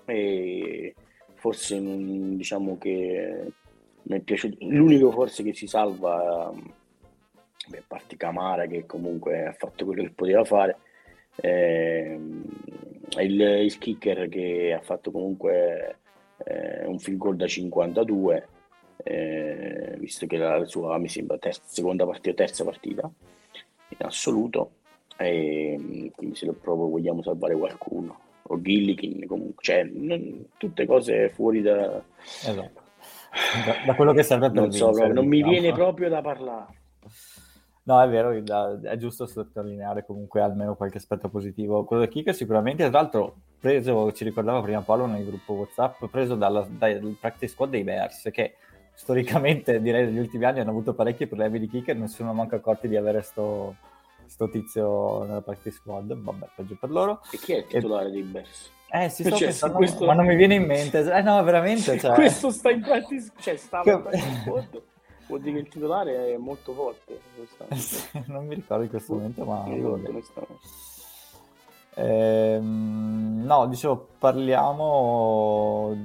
e 0.05 0.95
forse 1.35 1.79
diciamo 1.79 2.77
che 2.79 3.51
mi 4.01 4.17
è 4.17 4.19
piaciuto 4.21 4.57
l'unico 4.61 5.11
forse 5.11 5.43
che 5.43 5.53
si 5.53 5.67
salva 5.67 6.51
beh, 7.67 7.83
parte 7.87 8.17
Camara 8.17 8.65
che 8.65 8.85
comunque 8.85 9.45
ha 9.45 9.53
fatto 9.53 9.85
quello 9.85 10.03
che 10.03 10.11
poteva 10.11 10.43
fare. 10.43 10.77
Eh, 11.37 12.19
il, 13.19 13.41
il 13.41 13.77
kicker 13.77 14.29
che 14.29 14.73
ha 14.73 14.81
fatto 14.81 15.11
comunque 15.11 15.97
eh, 16.43 16.85
un 16.85 16.97
field 16.99 17.17
goal 17.17 17.35
da 17.35 17.47
52 17.47 18.47
eh, 19.03 19.95
visto 19.97 20.25
che 20.25 20.37
la 20.37 20.65
sua 20.65 20.97
mi 20.97 21.09
sembra 21.09 21.37
terza, 21.37 21.61
seconda 21.65 22.05
partita 22.05 22.35
terza 22.35 22.63
partita 22.63 23.09
in 23.89 23.97
assoluto. 23.99 24.71
E 25.17 26.11
quindi 26.13 26.35
se 26.35 26.45
lo 26.45 26.53
proprio 26.53 26.87
vogliamo 26.87 27.21
salvare 27.21 27.55
qualcuno. 27.55 28.19
O 28.47 28.61
Gillikin 28.61 29.25
comunque 29.25 29.63
cioè 29.63 29.83
non, 29.83 30.49
tutte 30.57 30.85
cose 30.85 31.29
fuori 31.29 31.61
da 31.61 32.03
esatto. 32.19 32.83
Da, 33.65 33.75
da 33.87 33.95
quello 33.95 34.13
che 34.13 34.21
serve 34.21 34.51
per 34.51 34.61
non 34.61 34.71
so 34.71 34.91
non 34.91 35.25
mi 35.25 35.37
diciamo. 35.37 35.51
viene 35.51 35.73
proprio 35.73 36.09
da 36.09 36.21
parlare 36.21 36.84
No, 37.85 38.01
è 38.01 38.09
vero, 38.09 38.31
è 38.31 38.97
giusto 38.97 39.27
sottolineare 39.27 40.05
comunque 40.05 40.41
almeno 40.41 40.75
qualche 40.75 40.97
aspetto 40.97 41.29
positivo. 41.29 41.83
Quello 41.83 42.01
del 42.01 42.11
kicker 42.11 42.33
sicuramente, 42.33 42.89
tra 42.89 42.99
l'altro, 42.99 43.35
preso, 43.59 44.11
ci 44.11 44.23
ricordava 44.23 44.61
prima 44.61 44.81
Paolo 44.81 45.05
nel 45.05 45.23
gruppo 45.23 45.53
WhatsApp, 45.53 46.05
preso 46.05 46.33
dalla, 46.33 46.65
dal 46.67 47.15
practice 47.19 47.51
squad 47.51 47.69
dei 47.69 47.83
Bears, 47.83 48.29
che 48.31 48.55
storicamente 48.95 49.79
direi 49.81 50.05
negli 50.05 50.17
ultimi 50.17 50.45
anni 50.45 50.61
hanno 50.61 50.71
avuto 50.71 50.95
parecchi 50.95 51.27
problemi 51.27 51.59
di 51.59 51.69
kicker, 51.69 51.95
non 51.95 52.07
si 52.07 52.15
sono 52.15 52.33
manco 52.33 52.55
accorti 52.55 52.87
di 52.87 52.95
avere 52.95 53.21
sto, 53.21 53.75
sto 54.25 54.49
tizio 54.49 55.23
nella 55.25 55.41
practice 55.41 55.75
squad, 55.75 56.11
vabbè, 56.11 56.47
peggio 56.55 56.77
per 56.79 56.89
loro. 56.89 57.21
E 57.31 57.37
chi 57.37 57.53
è 57.53 57.57
il 57.57 57.67
titolare 57.67 58.07
e... 58.07 58.11
dei 58.11 58.23
Bears? 58.23 58.71
Eh, 58.89 59.09
si 59.09 59.23
sto 59.23 59.35
cioè, 59.35 59.47
pensando, 59.47 59.75
questo... 59.77 60.05
ma 60.05 60.13
non 60.13 60.25
mi 60.25 60.35
viene 60.35 60.55
in 60.55 60.63
mente. 60.63 60.99
Eh 61.01 61.21
no, 61.21 61.43
veramente. 61.43 61.99
Cioè... 61.99 62.13
questo 62.17 62.49
sta 62.49 62.71
in 62.71 62.81
practice, 62.81 63.31
cioè 63.37 63.55
stava 63.57 63.91
in 63.91 64.01
practice 64.01 64.41
squad. 64.41 64.81
Vuol 65.27 65.41
dire 65.41 65.53
che 65.53 65.61
il 65.61 65.69
titolare 65.69 66.33
è 66.33 66.37
molto 66.37 66.73
forte. 66.73 67.19
non 68.27 68.45
mi 68.45 68.55
ricordo 68.55 68.83
in 68.83 68.89
questo 68.89 69.13
momento, 69.13 69.45
ma... 69.45 69.65
Ehm, 71.97 73.43
no, 73.45 73.67
dicevo, 73.67 74.07
parliamo 74.19 75.95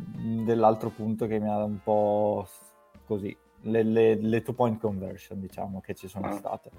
dell'altro 0.44 0.90
punto 0.90 1.26
che 1.26 1.38
mi 1.38 1.48
ha 1.48 1.64
un 1.64 1.82
po' 1.82 2.46
così, 3.06 3.36
le, 3.62 3.82
le, 3.82 4.14
le 4.14 4.42
two 4.42 4.54
point 4.54 4.80
conversion, 4.80 5.40
diciamo, 5.40 5.80
che 5.80 5.94
ci 5.94 6.08
sono 6.08 6.28
ah. 6.28 6.32
state. 6.32 6.70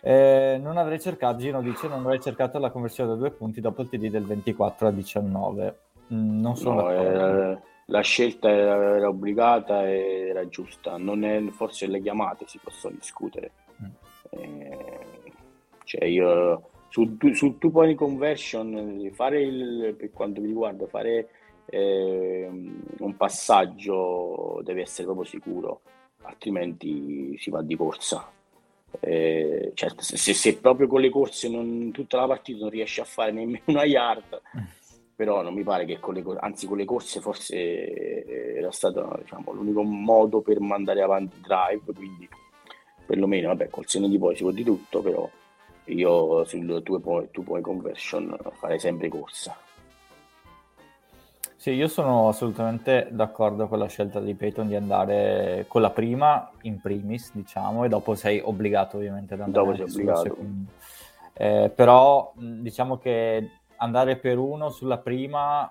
Eh, 0.00 0.58
non 0.60 0.76
avrei 0.76 1.00
cercato, 1.00 1.38
Gino 1.38 1.62
dice, 1.62 1.88
non 1.88 2.00
avrei 2.00 2.20
cercato 2.20 2.58
la 2.58 2.70
conversione 2.70 3.10
da 3.10 3.16
due 3.16 3.30
punti 3.30 3.60
dopo 3.60 3.82
il 3.82 3.88
TD 3.88 4.08
del 4.08 4.24
24 4.24 4.88
a 4.88 4.90
19. 4.90 5.78
Mm, 6.12 6.40
non 6.40 6.56
sono 6.56 6.82
no, 6.82 6.90
era, 6.90 7.60
la 7.86 8.00
scelta 8.00 8.48
era, 8.50 8.96
era, 8.96 9.08
obbligata 9.08 9.88
e 9.88 10.28
era 10.28 10.48
giusta. 10.48 10.96
Non 10.96 11.24
è, 11.24 11.42
forse 11.50 11.86
le 11.86 12.00
chiamate 12.00 12.46
si 12.46 12.58
possono 12.62 12.96
discutere. 12.98 13.52
Mm. 13.82 13.90
Eh, 14.30 15.22
cioè 15.84 16.04
io 16.04 16.70
su, 16.88 17.16
su 17.32 17.58
two 17.58 17.70
point 17.70 17.96
conversion, 17.96 19.10
fare 19.12 19.42
il, 19.42 19.94
per 19.96 20.10
quanto 20.10 20.40
mi 20.40 20.48
riguarda, 20.48 20.86
fare 20.86 21.28
eh, 21.66 22.48
un 22.98 23.16
passaggio 23.16 24.60
deve 24.62 24.82
essere 24.82 25.04
proprio 25.04 25.26
sicuro, 25.26 25.80
altrimenti 26.22 27.36
si 27.38 27.50
va 27.50 27.62
di 27.62 27.76
corsa 27.76 28.32
eh, 29.00 29.72
certo, 29.74 30.02
se, 30.02 30.16
se, 30.16 30.56
proprio 30.58 30.86
con 30.86 31.00
le 31.00 31.10
corse 31.10 31.48
non, 31.48 31.90
tutta 31.92 32.18
la 32.18 32.26
partita 32.26 32.60
non 32.60 32.70
riesce 32.70 33.00
a 33.00 33.04
fare 33.04 33.32
nemmeno 33.32 33.62
una 33.66 33.84
yard, 33.84 34.40
però 35.14 35.42
non 35.42 35.54
mi 35.54 35.62
pare 35.62 35.84
che 35.84 36.00
con 36.00 36.14
le 36.14 36.24
anzi 36.40 36.66
con 36.66 36.76
le 36.76 36.84
corse 36.84 37.20
forse 37.20 37.56
eh, 37.56 38.54
era 38.58 38.70
stato 38.70 39.18
diciamo, 39.20 39.52
l'unico 39.52 39.82
modo 39.82 40.40
per 40.40 40.60
mandare 40.60 41.02
avanti 41.02 41.40
drive, 41.40 41.92
quindi 41.94 42.28
perlomeno 43.06 43.48
vabbè 43.48 43.68
col 43.68 43.86
seno 43.86 44.08
di 44.08 44.18
poi 44.18 44.34
si 44.34 44.42
può 44.42 44.50
di 44.50 44.64
tutto, 44.64 45.00
però 45.00 45.28
io 45.84 46.44
sul 46.44 46.82
two 46.82 46.98
point, 47.00 47.30
two 47.30 47.42
point 47.42 47.62
conversion 47.62 48.36
farei 48.52 48.78
sempre 48.78 49.08
corsa. 49.08 49.56
Sì, 51.56 51.70
io 51.70 51.88
sono 51.88 52.28
assolutamente 52.28 53.08
d'accordo 53.10 53.68
con 53.68 53.78
la 53.78 53.88
scelta 53.88 54.20
di 54.20 54.34
Peyton 54.34 54.68
di 54.68 54.74
andare 54.74 55.64
con 55.66 55.80
la 55.80 55.88
prima 55.88 56.50
in 56.62 56.78
primis, 56.78 57.30
diciamo, 57.32 57.84
e 57.84 57.88
dopo 57.88 58.14
sei 58.14 58.38
obbligato 58.44 58.98
ovviamente 58.98 59.32
ad 59.32 59.40
andare 59.40 59.64
dopo 59.64 59.76
sei 59.76 60.02
obbligato. 60.02 60.36
Eh, 61.32 61.72
però 61.74 62.32
diciamo 62.36 62.98
che 62.98 63.48
andare 63.84 64.16
per 64.16 64.38
uno 64.38 64.70
sulla 64.70 64.98
prima, 64.98 65.70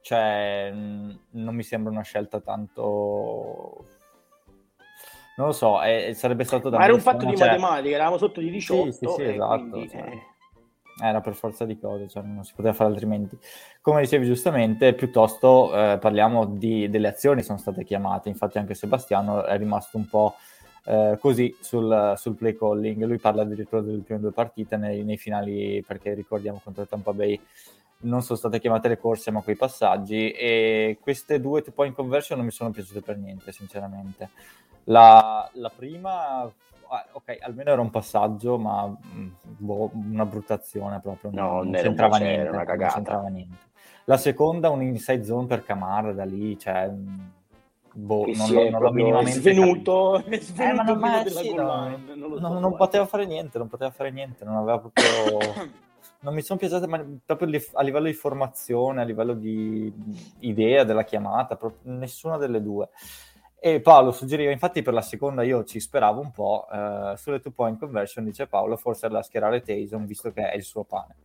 cioè, 0.00 0.70
non 0.72 1.54
mi 1.54 1.62
sembra 1.62 1.90
una 1.90 2.02
scelta 2.02 2.40
tanto 2.40 3.84
non 5.36 5.48
lo 5.48 5.52
so, 5.52 5.82
eh, 5.82 6.14
sarebbe 6.14 6.44
stato 6.44 6.70
da... 6.70 6.78
Ma 6.78 6.84
era 6.84 6.94
un 6.94 7.00
fatto 7.00 7.26
di 7.26 7.36
cioè... 7.36 7.48
matematica, 7.48 7.94
eravamo 7.94 8.16
sotto 8.16 8.40
di 8.40 8.50
18. 8.50 8.90
Sì, 8.90 8.92
sì, 8.92 9.06
sì 9.16 9.22
esatto. 9.22 9.68
Quindi, 9.68 9.88
cioè... 9.90 10.00
eh 10.00 10.34
era 10.98 11.20
per 11.20 11.34
forza 11.34 11.64
di 11.64 11.78
cose, 11.78 12.08
cioè 12.08 12.22
non 12.22 12.44
si 12.44 12.54
poteva 12.54 12.74
fare 12.74 12.90
altrimenti. 12.90 13.38
Come 13.80 14.00
dicevi 14.00 14.24
giustamente, 14.24 14.94
piuttosto 14.94 15.74
eh, 15.74 15.98
parliamo 15.98 16.46
di, 16.46 16.88
delle 16.88 17.08
azioni 17.08 17.40
che 17.40 17.46
sono 17.46 17.58
state 17.58 17.84
chiamate, 17.84 18.28
infatti 18.28 18.58
anche 18.58 18.74
Sebastiano 18.74 19.44
è 19.44 19.56
rimasto 19.58 19.98
un 19.98 20.06
po' 20.08 20.36
eh, 20.86 21.18
così 21.20 21.54
sul, 21.60 22.14
sul, 22.16 22.34
play 22.34 22.56
calling, 22.56 23.04
lui 23.04 23.18
parla 23.18 23.42
addirittura 23.42 23.82
delle 23.82 24.02
prime 24.02 24.20
due 24.20 24.32
partite 24.32 24.76
nei, 24.76 25.04
nei, 25.04 25.16
finali, 25.16 25.82
perché 25.86 26.14
ricordiamo 26.14 26.60
contro 26.62 26.86
Tampa 26.86 27.12
Bay 27.12 27.40
non 27.98 28.22
sono 28.22 28.36
state 28.38 28.60
chiamate 28.60 28.88
le 28.88 28.98
corse 28.98 29.30
ma 29.30 29.40
quei 29.40 29.56
passaggi 29.56 30.30
e 30.30 30.98
queste 31.00 31.40
due 31.40 31.62
two 31.62 31.72
point 31.72 31.94
conversion 31.94 32.36
non 32.36 32.46
mi 32.46 32.52
sono 32.52 32.70
piaciute 32.70 33.00
per 33.00 33.16
niente 33.16 33.52
sinceramente. 33.52 34.30
La, 34.84 35.48
la 35.54 35.72
prima 35.74 36.50
Ah, 36.88 37.04
ok, 37.12 37.38
almeno 37.40 37.70
era 37.70 37.80
un 37.80 37.90
passaggio, 37.90 38.58
ma 38.58 38.86
mm, 38.86 39.28
boh, 39.42 39.90
una 39.92 40.24
bruttazione 40.24 41.00
proprio. 41.00 41.30
No, 41.32 41.56
non, 41.56 41.70
non 41.70 41.82
c'entrava, 41.82 42.18
niente, 42.18 42.48
una 42.48 42.64
cagata. 42.64 42.94
c'entrava 42.94 43.28
niente. 43.28 43.56
La 44.04 44.16
seconda, 44.16 44.70
un 44.70 44.82
inside 44.82 45.24
zone 45.24 45.46
per 45.46 45.64
Camara 45.64 46.12
da 46.12 46.24
lì, 46.24 46.56
cioè, 46.58 46.88
mm, 46.88 47.18
boh, 47.96 48.24
che 48.24 48.36
non, 48.36 48.46
si 48.46 48.56
è 48.56 48.70
non 48.70 48.82
l'ho 48.82 48.92
minimamente 48.92 49.38
svenuto, 49.38 50.22
è 50.28 50.38
svenuto 50.38 50.62
eh, 50.62 50.74
ma 50.74 50.82
non, 50.82 50.98
ma 50.98 51.24
sì, 51.26 51.54
no, 51.54 51.88
non, 52.14 52.32
non, 52.38 52.60
non 52.60 52.76
poteva 52.76 53.06
fare 53.06 53.26
niente, 53.26 53.58
non 53.58 53.68
poteva 53.68 53.90
fare 53.90 54.10
niente, 54.10 54.44
non 54.44 54.56
aveva 54.56 54.78
proprio... 54.78 55.04
non 56.20 56.34
mi 56.34 56.42
sono 56.42 56.58
piaciute 56.58 56.86
ma 56.86 57.04
proprio 57.24 57.60
a 57.72 57.82
livello 57.82 58.06
di 58.06 58.12
formazione, 58.12 59.00
a 59.00 59.04
livello 59.04 59.34
di 59.34 59.92
idea 60.40 60.84
della 60.84 61.04
chiamata, 61.04 61.58
nessuna 61.82 62.36
delle 62.36 62.62
due. 62.62 62.88
E 63.58 63.80
Paolo 63.80 64.12
suggeriva, 64.12 64.50
infatti 64.50 64.82
per 64.82 64.92
la 64.92 65.02
seconda 65.02 65.42
io 65.42 65.64
ci 65.64 65.80
speravo 65.80 66.20
un 66.20 66.30
po', 66.30 66.66
eh, 66.70 67.14
sulle 67.16 67.40
two 67.40 67.52
point 67.52 67.78
conversion 67.78 68.24
dice 68.24 68.46
Paolo, 68.46 68.76
forse 68.76 69.08
da 69.08 69.22
schierare 69.22 69.62
Taysom 69.62 70.04
visto 70.04 70.32
che 70.32 70.50
è 70.50 70.56
il 70.56 70.62
suo 70.62 70.84
pane. 70.84 71.16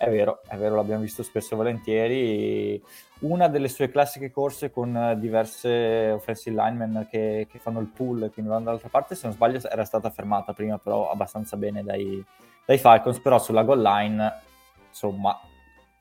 È 0.00 0.08
vero, 0.08 0.42
è 0.46 0.54
vero, 0.54 0.76
l'abbiamo 0.76 1.02
visto 1.02 1.24
spesso 1.24 1.54
e 1.54 1.56
volentieri. 1.56 2.80
Una 3.22 3.48
delle 3.48 3.66
sue 3.66 3.90
classiche 3.90 4.30
corse 4.30 4.70
con 4.70 5.16
diverse 5.18 6.12
offensive 6.12 6.54
linemen 6.54 7.08
che, 7.10 7.48
che 7.50 7.58
fanno 7.58 7.80
il 7.80 7.88
pull 7.88 8.22
e 8.22 8.30
quindi 8.30 8.48
vanno 8.48 8.66
dall'altra 8.66 8.90
parte, 8.90 9.16
se 9.16 9.26
non 9.26 9.34
sbaglio 9.34 9.60
era 9.68 9.84
stata 9.84 10.08
fermata 10.10 10.52
prima 10.52 10.78
però 10.78 11.10
abbastanza 11.10 11.56
bene 11.56 11.82
dai, 11.82 12.24
dai 12.64 12.78
Falcons, 12.78 13.18
però 13.18 13.40
sulla 13.40 13.64
goal 13.64 13.82
line, 13.82 14.40
insomma, 14.88 15.36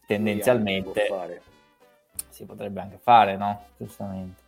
tendenzialmente 0.06 1.42
si 2.30 2.46
potrebbe 2.46 2.82
anche 2.82 3.00
fare, 3.02 3.36
no? 3.36 3.64
Giustamente. 3.78 4.44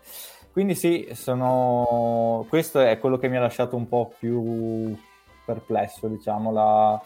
Quindi 0.51 0.75
sì, 0.75 1.09
sono... 1.13 2.45
questo 2.49 2.81
è 2.81 2.99
quello 2.99 3.17
che 3.17 3.29
mi 3.29 3.37
ha 3.37 3.41
lasciato 3.41 3.75
un 3.75 3.87
po' 3.87 4.13
più 4.15 4.95
perplesso, 5.43 6.07
diciamo, 6.07 6.51
la 6.51 7.01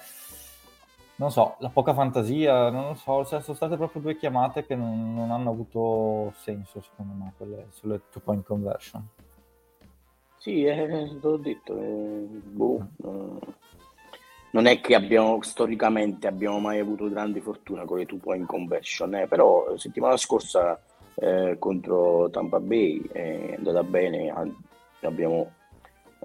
non 1.16 1.32
so, 1.32 1.56
la 1.60 1.70
poca 1.70 1.94
fantasia, 1.94 2.70
non 2.70 2.88
lo 2.88 2.94
so, 2.96 3.24
cioè, 3.26 3.42
sono 3.42 3.56
state 3.56 3.78
proprio 3.78 4.02
due 4.02 4.18
chiamate 4.18 4.66
che 4.66 4.76
non, 4.76 5.14
non 5.14 5.32
hanno 5.32 5.52
avuto 5.52 6.34
senso 6.38 6.82
secondo 6.82 7.14
me, 7.14 7.34
quelle 7.38 7.68
sulle 7.70 8.02
two 8.10 8.22
point 8.22 8.44
conversion. 8.46 9.08
Sì, 10.38 10.66
eh, 10.66 11.12
l'ho 11.22 11.38
detto, 11.38 11.78
eh, 11.78 12.26
boh, 12.28 12.88
eh, 13.06 13.52
non 14.52 14.66
è 14.66 14.82
che 14.82 14.96
abbiamo 14.96 15.42
storicamente 15.42 16.28
abbiamo 16.28 16.60
mai 16.60 16.80
avuto 16.80 17.10
grande 17.10 17.42
fortuna 17.42 17.86
con 17.86 17.98
le 17.98 18.06
two 18.06 18.18
point 18.18 18.46
conversion, 18.46 19.16
eh, 19.16 19.28
però 19.28 19.78
settimana 19.78 20.18
scorsa 20.18 20.80
eh, 21.16 21.56
contro 21.60 22.30
Tampa 22.30 22.60
Bay 22.60 23.02
è 23.12 23.56
andata 23.58 23.84
bene, 23.84 24.34
abbiamo 25.02 25.52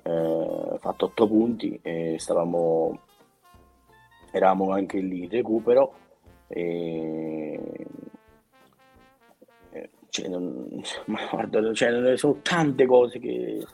eh, 0.02 0.76
fatto 0.78 1.04
otto 1.04 1.28
punti 1.28 1.78
e 1.82 2.16
stavamo 2.18 2.98
eravamo 4.30 4.72
anche 4.72 4.98
lì 4.98 5.24
in 5.24 5.30
recupero 5.30 5.94
e 6.48 7.60
eh, 9.70 9.90
cioè, 10.08 10.28
non, 10.28 10.82
ma 11.06 11.20
guarda, 11.30 11.72
cioè, 11.72 12.16
sono 12.16 12.38
tante 12.42 12.86
cose 12.86 13.18
che 13.18 13.64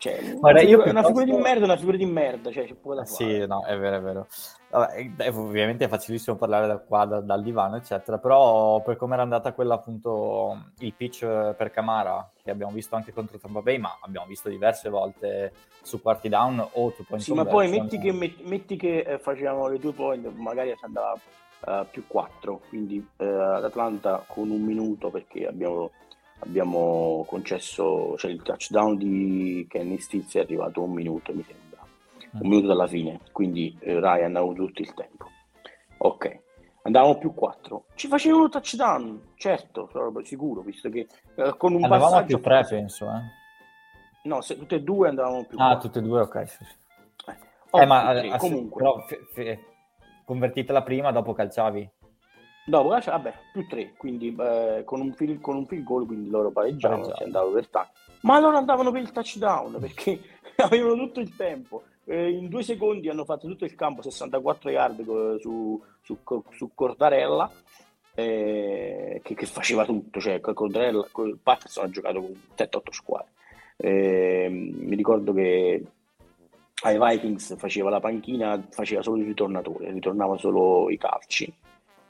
cioè, 0.00 0.34
Guarda, 0.34 0.62
io 0.62 0.82
una 0.82 1.02
figura 1.02 1.26
di 1.26 1.32
merda, 1.32 1.64
una 1.66 1.76
figura 1.76 1.98
di 1.98 2.06
merda, 2.06 2.50
cioè 2.50 2.64
c'è 2.64 2.72
poco 2.72 2.94
da 2.94 3.04
fare. 3.04 3.14
Sì, 3.14 3.46
no, 3.46 3.66
è 3.66 3.78
vero, 3.78 3.96
è 3.96 4.00
vero. 4.00 4.26
Vabbè, 4.70 5.14
è, 5.16 5.28
ovviamente 5.28 5.84
è 5.84 5.88
facilissimo 5.88 6.36
parlare 6.36 6.66
da 6.66 6.78
qua, 6.78 7.04
da, 7.04 7.20
dal 7.20 7.42
divano, 7.42 7.76
eccetera, 7.76 8.16
però 8.16 8.80
per 8.80 8.96
come 8.96 9.12
era 9.12 9.22
andata 9.22 9.52
quella 9.52 9.74
appunto 9.74 10.70
il 10.78 10.94
pitch 10.94 11.26
per 11.54 11.70
Camara, 11.70 12.30
che 12.42 12.50
abbiamo 12.50 12.72
visto 12.72 12.96
anche 12.96 13.12
contro 13.12 13.36
Tampa 13.36 13.60
Bay, 13.60 13.76
ma 13.76 13.98
abbiamo 14.00 14.26
visto 14.26 14.48
diverse 14.48 14.88
volte 14.88 15.52
su 15.82 16.00
quarti 16.00 16.30
down 16.30 16.58
o 16.58 16.92
two 16.92 17.04
point 17.06 17.22
Sì, 17.22 17.34
ma 17.34 17.44
poi 17.44 17.68
metti 17.68 17.98
che, 17.98 18.10
metti, 18.10 18.42
metti 18.44 18.76
che 18.76 19.00
eh, 19.00 19.18
facevamo 19.18 19.68
le 19.68 19.78
due 19.78 19.92
point, 19.92 20.26
magari 20.34 20.72
si 20.78 20.84
andava 20.86 21.12
uh, 21.12 21.84
più 21.90 22.06
4, 22.06 22.60
quindi 22.70 23.06
uh, 23.18 23.22
ad 23.22 23.64
Atlanta 23.64 24.24
con 24.26 24.48
un 24.48 24.62
minuto 24.62 25.10
perché 25.10 25.46
abbiamo 25.46 25.90
abbiamo 26.40 27.24
concesso, 27.26 28.16
cioè 28.16 28.30
il 28.30 28.42
touchdown 28.42 28.96
di 28.96 29.66
Kenny 29.68 29.98
Stills 29.98 30.34
è 30.34 30.40
arrivato 30.40 30.82
un 30.82 30.92
minuto, 30.92 31.32
mi 31.32 31.44
sembra, 31.44 31.84
un 32.32 32.48
minuto 32.48 32.66
dalla 32.68 32.86
fine, 32.86 33.20
quindi 33.32 33.76
eh, 33.80 33.98
Ryan 33.98 34.36
ha 34.36 34.40
avuto 34.40 34.66
tutto 34.66 34.82
il 34.82 34.94
tempo. 34.94 35.28
Ok, 35.98 36.38
andavamo 36.82 37.18
più 37.18 37.34
4. 37.34 37.84
Ci 37.94 38.08
facevano 38.08 38.48
touchdown, 38.48 39.32
certo, 39.36 39.88
sono 39.92 40.12
sicuro, 40.22 40.62
visto 40.62 40.88
che 40.88 41.06
eh, 41.34 41.54
con 41.56 41.74
un 41.74 41.84
andavamo 41.84 42.10
passaggio... 42.10 42.36
più 42.36 42.40
3, 42.40 42.66
penso, 42.68 43.06
eh. 43.06 43.38
No, 44.22 44.40
se 44.42 44.58
tutte 44.58 44.76
e 44.76 44.82
due 44.82 45.08
andavamo 45.08 45.44
più 45.44 45.58
Ah, 45.58 45.72
4. 45.72 45.88
tutte 45.88 45.98
e 45.98 46.02
due, 46.02 46.20
ok. 46.20 46.48
Sì, 46.48 46.64
sì. 46.64 46.74
Eh, 47.72 47.80
eh 47.82 47.86
ma 47.86 48.08
ass- 48.08 48.38
comunque... 48.38 48.82
Però, 48.82 49.06
f- 49.06 49.32
f- 49.32 49.58
convertita 50.24 50.72
la 50.72 50.82
prima, 50.82 51.10
dopo 51.10 51.32
calciavi. 51.32 51.90
Dopo, 52.70 52.94
eh, 52.94 53.02
vabbè, 53.04 53.34
più 53.52 53.66
3, 53.66 53.94
quindi 53.96 54.34
eh, 54.38 54.82
con, 54.84 55.00
un 55.00 55.12
field, 55.12 55.40
con 55.40 55.56
un 55.56 55.66
field 55.66 55.82
goal, 55.82 56.06
quindi 56.06 56.30
loro 56.30 56.52
pareggiavano, 56.52 57.12
si 57.16 57.22
andava 57.24 57.50
per 57.50 57.66
touch. 57.66 57.88
Ma 58.20 58.38
loro 58.38 58.58
andavano 58.58 58.92
per 58.92 59.02
il 59.02 59.10
touchdown 59.10 59.76
perché 59.80 60.20
avevano 60.54 60.94
tutto 60.94 61.18
il 61.18 61.34
tempo. 61.34 61.82
Eh, 62.04 62.30
in 62.30 62.48
due 62.48 62.62
secondi 62.62 63.08
hanno 63.08 63.24
fatto 63.24 63.48
tutto 63.48 63.64
il 63.64 63.74
campo, 63.74 64.02
64 64.02 64.70
yard 64.70 65.40
su, 65.40 65.82
su, 66.00 66.18
su 66.50 66.70
Cordarella, 66.72 67.50
eh, 68.14 69.20
che, 69.20 69.34
che, 69.34 69.46
faceva 69.46 69.84
tutto. 69.84 70.20
Cioè, 70.20 70.38
Cordarella, 70.38 71.04
il 71.24 71.38
Patterson 71.42 71.86
ha 71.86 71.90
giocato 71.90 72.20
con 72.20 72.40
7-8 72.56 72.80
squadre. 72.90 73.32
Eh, 73.78 74.46
mi 74.48 74.94
ricordo 74.94 75.32
che 75.32 75.84
ai 76.84 76.98
Vikings 77.00 77.56
faceva 77.58 77.90
la 77.90 77.98
panchina, 77.98 78.64
faceva 78.70 79.02
solo 79.02 79.16
il 79.16 79.26
ritornatore, 79.26 79.90
ritornava 79.90 80.38
solo 80.38 80.88
i 80.88 80.96
calci 80.96 81.52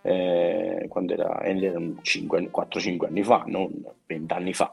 eh, 0.02 0.86
quando 0.88 1.12
era 1.12 1.40
4-5 1.42 3.06
anni 3.06 3.22
fa, 3.22 3.44
non 3.46 3.70
20 4.06 4.32
anni 4.32 4.54
fa. 4.54 4.72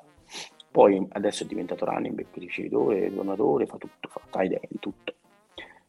Poi 0.69 1.07
adesso 1.09 1.43
è 1.43 1.47
diventato 1.47 1.85
running 1.85 2.13
back, 2.13 2.37
ricevitore, 2.37 3.11
donatore, 3.13 3.65
fa 3.65 3.77
tutto, 3.77 4.09
fa 4.09 4.21
tight 4.29 4.51
end, 4.51 4.79
tutto. 4.79 5.13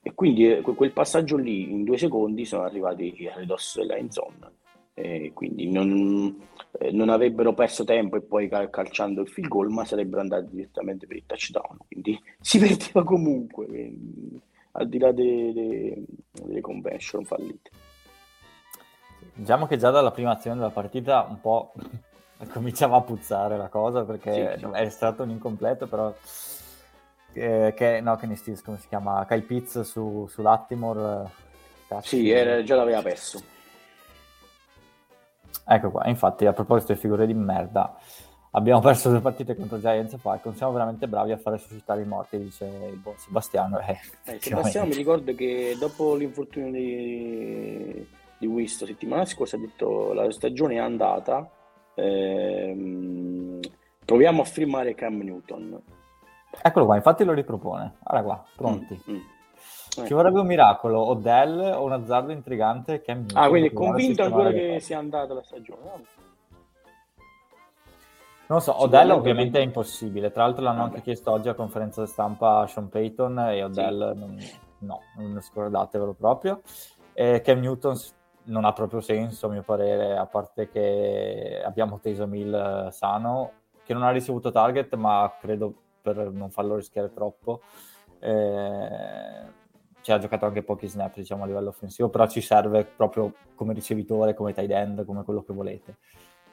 E 0.02 0.14
quindi 0.14 0.50
eh, 0.50 0.62
quel 0.62 0.92
passaggio 0.92 1.36
lì 1.36 1.70
in 1.70 1.84
due 1.84 1.98
secondi 1.98 2.44
sono 2.44 2.62
arrivati 2.62 3.28
alle 3.32 3.44
dosso 3.44 3.80
della 3.80 3.96
end 3.96 4.10
zone. 4.10 4.56
Eh, 4.94 5.30
quindi 5.32 5.70
non, 5.70 6.36
eh, 6.78 6.90
non, 6.90 7.08
avrebbero 7.08 7.52
perso 7.52 7.84
tempo 7.84 8.16
e 8.16 8.20
poi 8.22 8.48
cal- 8.48 8.70
calciando 8.70 9.20
il 9.20 9.28
field 9.28 9.48
goal, 9.48 9.68
ma 9.68 9.84
sarebbero 9.84 10.22
andati 10.22 10.48
direttamente 10.50 11.06
per 11.06 11.16
il 11.16 11.24
touchdown. 11.26 11.76
Quindi 11.86 12.18
si 12.40 12.58
perdeva 12.58 13.04
comunque, 13.04 13.66
quindi, 13.66 14.40
al 14.72 14.88
di 14.88 14.98
là 14.98 15.12
delle, 15.12 16.02
delle 16.32 16.60
convention 16.60 17.24
fallite. 17.24 17.70
Diciamo 19.38 19.68
che 19.68 19.76
già 19.76 19.90
dalla 19.90 20.10
prima 20.10 20.32
azione 20.32 20.56
della 20.56 20.70
partita 20.70 21.24
un 21.28 21.40
po' 21.40 21.72
cominciava 22.52 22.96
a 22.96 23.02
puzzare 23.02 23.56
la 23.56 23.68
cosa 23.68 24.02
perché 24.02 24.56
sì, 24.58 24.66
sì. 24.66 24.70
è 24.72 24.88
stato 24.88 25.22
un 25.22 25.30
incompleto, 25.30 25.86
però 25.86 26.12
eh, 27.34 27.72
che, 27.76 28.00
no, 28.00 28.16
che 28.16 28.26
ne 28.26 28.34
Stills, 28.34 28.62
come 28.62 28.78
si 28.78 28.88
chiama? 28.88 29.24
Kai 29.26 29.42
Pitts 29.42 29.82
su, 29.82 30.26
su 30.28 30.42
Lattimore. 30.42 31.30
Eh, 31.88 31.98
sì, 32.02 32.28
era, 32.30 32.64
già 32.64 32.74
l'aveva 32.74 33.00
perso. 33.00 33.40
Ecco 35.64 35.90
qua, 35.92 36.08
infatti 36.08 36.44
a 36.44 36.52
proposito 36.52 36.94
di 36.94 36.98
figure 36.98 37.24
di 37.24 37.34
merda, 37.34 37.96
abbiamo 38.52 38.80
perso 38.82 39.08
due 39.08 39.20
partite 39.20 39.54
contro 39.54 39.78
Giants 39.78 40.14
e 40.14 40.18
Falcons, 40.18 40.56
siamo 40.56 40.72
veramente 40.72 41.06
bravi 41.06 41.30
a 41.30 41.36
fare 41.36 41.58
suscitare 41.58 42.02
i 42.02 42.06
morti, 42.06 42.38
dice 42.38 42.64
il 42.64 42.96
buon 42.96 43.16
Sebastiano. 43.18 43.78
Eh, 43.78 44.00
eh, 44.24 44.38
Sebastiano 44.40 44.88
mi 44.88 44.94
ricordo 44.94 45.32
che 45.32 45.76
dopo 45.78 46.16
l'infortunio 46.16 46.72
di 46.72 47.57
di 48.58 48.64
Wisto 48.64 48.86
settimana 48.86 49.24
scorsa 49.24 49.56
ha 49.56 49.60
detto 49.60 50.12
la 50.12 50.30
stagione 50.30 50.74
è 50.74 50.78
andata, 50.78 51.48
ehm, 51.94 53.60
proviamo 54.04 54.42
a 54.42 54.44
firmare 54.44 54.94
Cam 54.94 55.18
Newton. 55.18 55.80
Eccolo 56.62 56.86
qua, 56.86 56.96
infatti 56.96 57.24
lo 57.24 57.32
ripropone. 57.32 57.96
Guarda 58.02 58.22
qua, 58.22 58.44
pronti. 58.56 59.02
Mm, 59.10 59.14
mm. 59.14 59.20
Ci 59.88 60.00
ecco. 60.00 60.14
vorrebbe 60.14 60.40
un 60.40 60.46
miracolo, 60.46 61.00
Odell 61.00 61.58
o 61.74 61.84
un 61.84 61.92
azzardo 61.92 62.32
intrigante 62.32 63.00
Cam 63.02 63.18
Newton. 63.18 63.42
Ah, 63.42 63.48
quindi 63.48 63.68
è 63.68 63.72
convinto 63.72 64.22
ancora 64.22 64.50
che 64.50 64.78
sia 64.80 64.98
andata 64.98 65.34
la 65.34 65.42
stagione. 65.42 65.82
No? 65.82 66.00
Non 68.48 68.62
so, 68.62 68.80
Odell 68.82 69.10
ovviamente 69.10 69.58
è 69.58 69.62
impossibile. 69.62 70.30
Tra 70.30 70.44
l'altro 70.44 70.62
l'hanno 70.62 70.84
anche 70.84 71.02
chiesto 71.02 71.30
oggi 71.30 71.50
a 71.50 71.54
conferenza 71.54 72.06
stampa 72.06 72.60
a 72.60 72.66
Sean 72.66 72.88
Payton 72.88 73.38
e 73.40 73.62
Odell 73.62 74.12
sì. 74.12 74.18
non, 74.18 74.38
no, 74.78 75.00
non 75.16 75.40
scordatevelo 75.40 76.14
proprio. 76.14 76.62
E 77.12 77.42
Cam 77.42 77.60
Newton 77.60 77.94
non 78.48 78.64
ha 78.64 78.72
proprio 78.72 79.00
senso 79.00 79.46
a 79.46 79.50
mio 79.50 79.62
parere, 79.62 80.16
a 80.16 80.26
parte 80.26 80.68
che 80.68 81.62
abbiamo 81.64 81.98
teso 82.00 82.26
Mill 82.26 82.52
eh, 82.54 82.90
sano, 82.90 83.52
che 83.84 83.94
non 83.94 84.02
ha 84.02 84.10
ricevuto 84.10 84.50
target, 84.50 84.94
ma 84.94 85.32
credo 85.40 85.72
per 86.02 86.30
non 86.30 86.50
farlo 86.50 86.76
rischiare 86.76 87.12
troppo. 87.12 87.60
Eh, 88.20 89.56
ci 90.00 90.12
ha 90.12 90.18
giocato 90.18 90.46
anche 90.46 90.62
pochi 90.62 90.86
snap 90.86 91.14
diciamo, 91.14 91.44
a 91.44 91.46
livello 91.46 91.68
offensivo, 91.68 92.08
però 92.08 92.26
ci 92.26 92.40
serve 92.40 92.84
proprio 92.84 93.32
come 93.54 93.74
ricevitore, 93.74 94.34
come 94.34 94.54
tight 94.54 94.70
end, 94.70 95.04
come 95.04 95.22
quello 95.24 95.42
che 95.42 95.52
volete. 95.52 95.96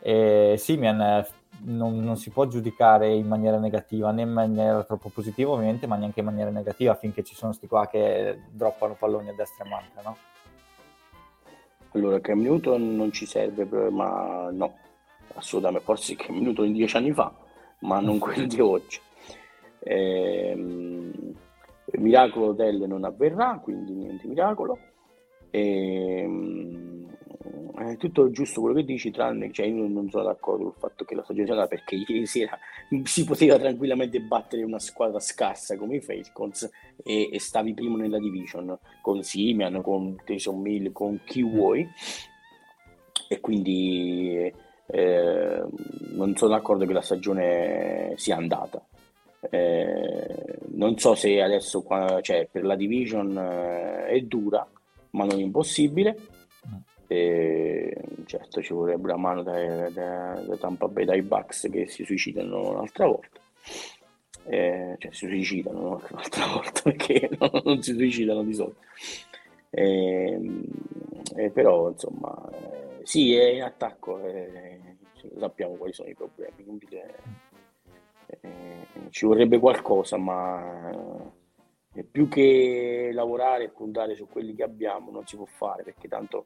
E 0.02 0.56
Simian 0.58 1.02
eh, 1.02 1.28
non, 1.64 1.98
non, 2.00 2.18
si 2.18 2.30
può 2.30 2.46
giudicare 2.48 3.14
in 3.14 3.28
maniera 3.28 3.58
negativa, 3.58 4.12
né 4.12 4.24
in 4.24 4.32
maniera 4.32 4.84
troppo 4.84 5.10
positiva 5.10 5.52
ovviamente, 5.52 5.88
ma 5.88 5.96
neanche 5.96 6.20
in 6.20 6.26
maniera 6.26 6.50
negativa, 6.50 6.96
finché 6.96 7.24
ci 7.24 7.34
sono 7.34 7.54
sti 7.54 7.68
qua 7.68 7.88
che 7.88 8.42
droppano 8.52 8.94
palloni 8.94 9.30
a 9.30 9.34
destra 9.34 9.64
e 9.66 9.70
manca, 9.70 10.02
no? 10.04 10.18
Allora, 11.96 12.20
Cam 12.20 12.42
Newton 12.42 12.96
non 12.96 13.12
ci 13.12 13.26
serve, 13.26 13.66
ma 13.90 14.50
no, 14.52 14.78
assolutamente. 15.36 15.86
Forse 15.86 16.16
Cam 16.16 16.38
Newton 16.38 16.72
dieci 16.72 16.98
anni 16.98 17.12
fa 17.12 17.34
ma 17.80 18.00
non 18.00 18.18
quello 18.20 18.46
di 18.46 18.60
oggi. 18.60 19.00
Eh, 19.80 20.56
miracolo 21.94 22.48
Hotel 22.48 22.88
non 22.88 23.04
avverrà, 23.04 23.60
quindi 23.62 23.94
niente 23.94 24.28
miracolo. 24.28 24.78
Eh, 25.50 26.26
è 27.78 27.98
tutto 27.98 28.30
giusto 28.32 28.62
quello 28.62 28.76
che 28.76 28.86
dici, 28.86 29.12
tranne 29.12 29.52
cioè 29.52 29.66
io 29.66 29.88
non 29.88 30.10
sono 30.10 30.24
d'accordo 30.24 30.68
il 30.68 30.74
fatto 30.78 31.06
che 31.06 31.16
la 31.16 31.24
stagione 31.24 31.48
sia 31.48 31.68
perché 31.68 31.96
ieri 31.96 32.26
sera 32.26 32.58
si 33.04 33.24
poteva 33.24 33.58
tranquillamente 33.58 34.20
battere 34.22 34.64
una 34.64 34.80
squadra 34.80 35.20
scarsa 35.20 35.78
come 35.78 35.98
i 35.98 36.02
Falcons 36.02 36.70
e, 37.04 37.30
e 37.32 37.40
stavi 37.40 37.74
primo 37.74 37.98
nella 37.98 38.20
division 38.20 38.78
con 39.02 39.24
Simian, 39.24 39.82
con 39.82 40.18
Tyson 40.24 40.60
Mill, 40.60 40.92
con 40.92 41.20
chi 41.26 41.44
vuoi 41.44 41.88
e 43.28 43.40
quindi 43.40 44.52
eh, 44.88 45.64
non 46.12 46.36
sono 46.36 46.52
d'accordo 46.52 46.86
che 46.86 46.94
la 46.94 47.02
stagione 47.02 48.14
sia 48.18 48.38
andata. 48.38 48.84
Eh, 49.50 50.58
non 50.70 50.98
so 50.98 51.16
se 51.16 51.42
adesso 51.42 51.82
qua, 51.84 52.20
cioè, 52.22 52.48
per 52.52 52.64
la 52.64 52.76
division 52.76 53.38
eh, 53.38 54.06
è 54.08 54.22
dura, 54.22 54.68
ma 55.12 55.26
non 55.26 55.40
impossibile. 55.40 56.18
E, 57.08 57.96
certo 58.26 58.62
ci 58.62 58.74
vorrebbe 58.74 59.04
una 59.04 59.18
mano 59.18 59.44
da, 59.44 59.90
da, 59.90 60.42
da 60.46 60.58
Tampa 60.58 60.88
Bay 60.88 61.06
dai 61.06 61.22
Bucks 61.22 61.68
che 61.72 61.88
si 61.88 62.04
suicidano 62.04 62.72
un'altra 62.72 63.06
volta. 63.06 63.40
Eh, 64.48 64.96
cioè 65.00 65.12
si 65.12 65.28
suicidano 65.28 65.80
no? 65.80 66.02
un'altra 66.10 66.46
volta 66.54 66.82
perché 66.84 67.30
non, 67.40 67.50
non 67.64 67.82
si 67.82 67.94
suicidano 67.94 68.44
di 68.44 68.54
solito. 68.54 68.80
Eh, 69.78 70.40
eh, 71.36 71.50
però 71.50 71.90
insomma 71.90 72.50
eh, 72.52 73.00
sì 73.04 73.36
è 73.36 73.50
in 73.50 73.64
attacco 73.64 74.24
eh, 74.24 74.96
sappiamo 75.38 75.74
quali 75.74 75.92
sono 75.92 76.08
i 76.08 76.16
problemi 76.16 76.64
quindi 76.64 76.88
eh, 78.40 78.88
ci 79.10 79.26
vorrebbe 79.26 79.60
qualcosa 79.60 80.16
ma 80.18 81.22
più 82.10 82.30
che 82.30 83.10
lavorare 83.12 83.66
e 83.66 83.70
puntare 83.70 84.16
su 84.16 84.30
quelli 84.30 84.56
che 84.56 84.64
abbiamo 84.64 85.12
non 85.12 85.26
si 85.28 85.36
può 85.36 85.46
fare 85.46 85.84
perché 85.84 86.08
tanto 86.08 86.46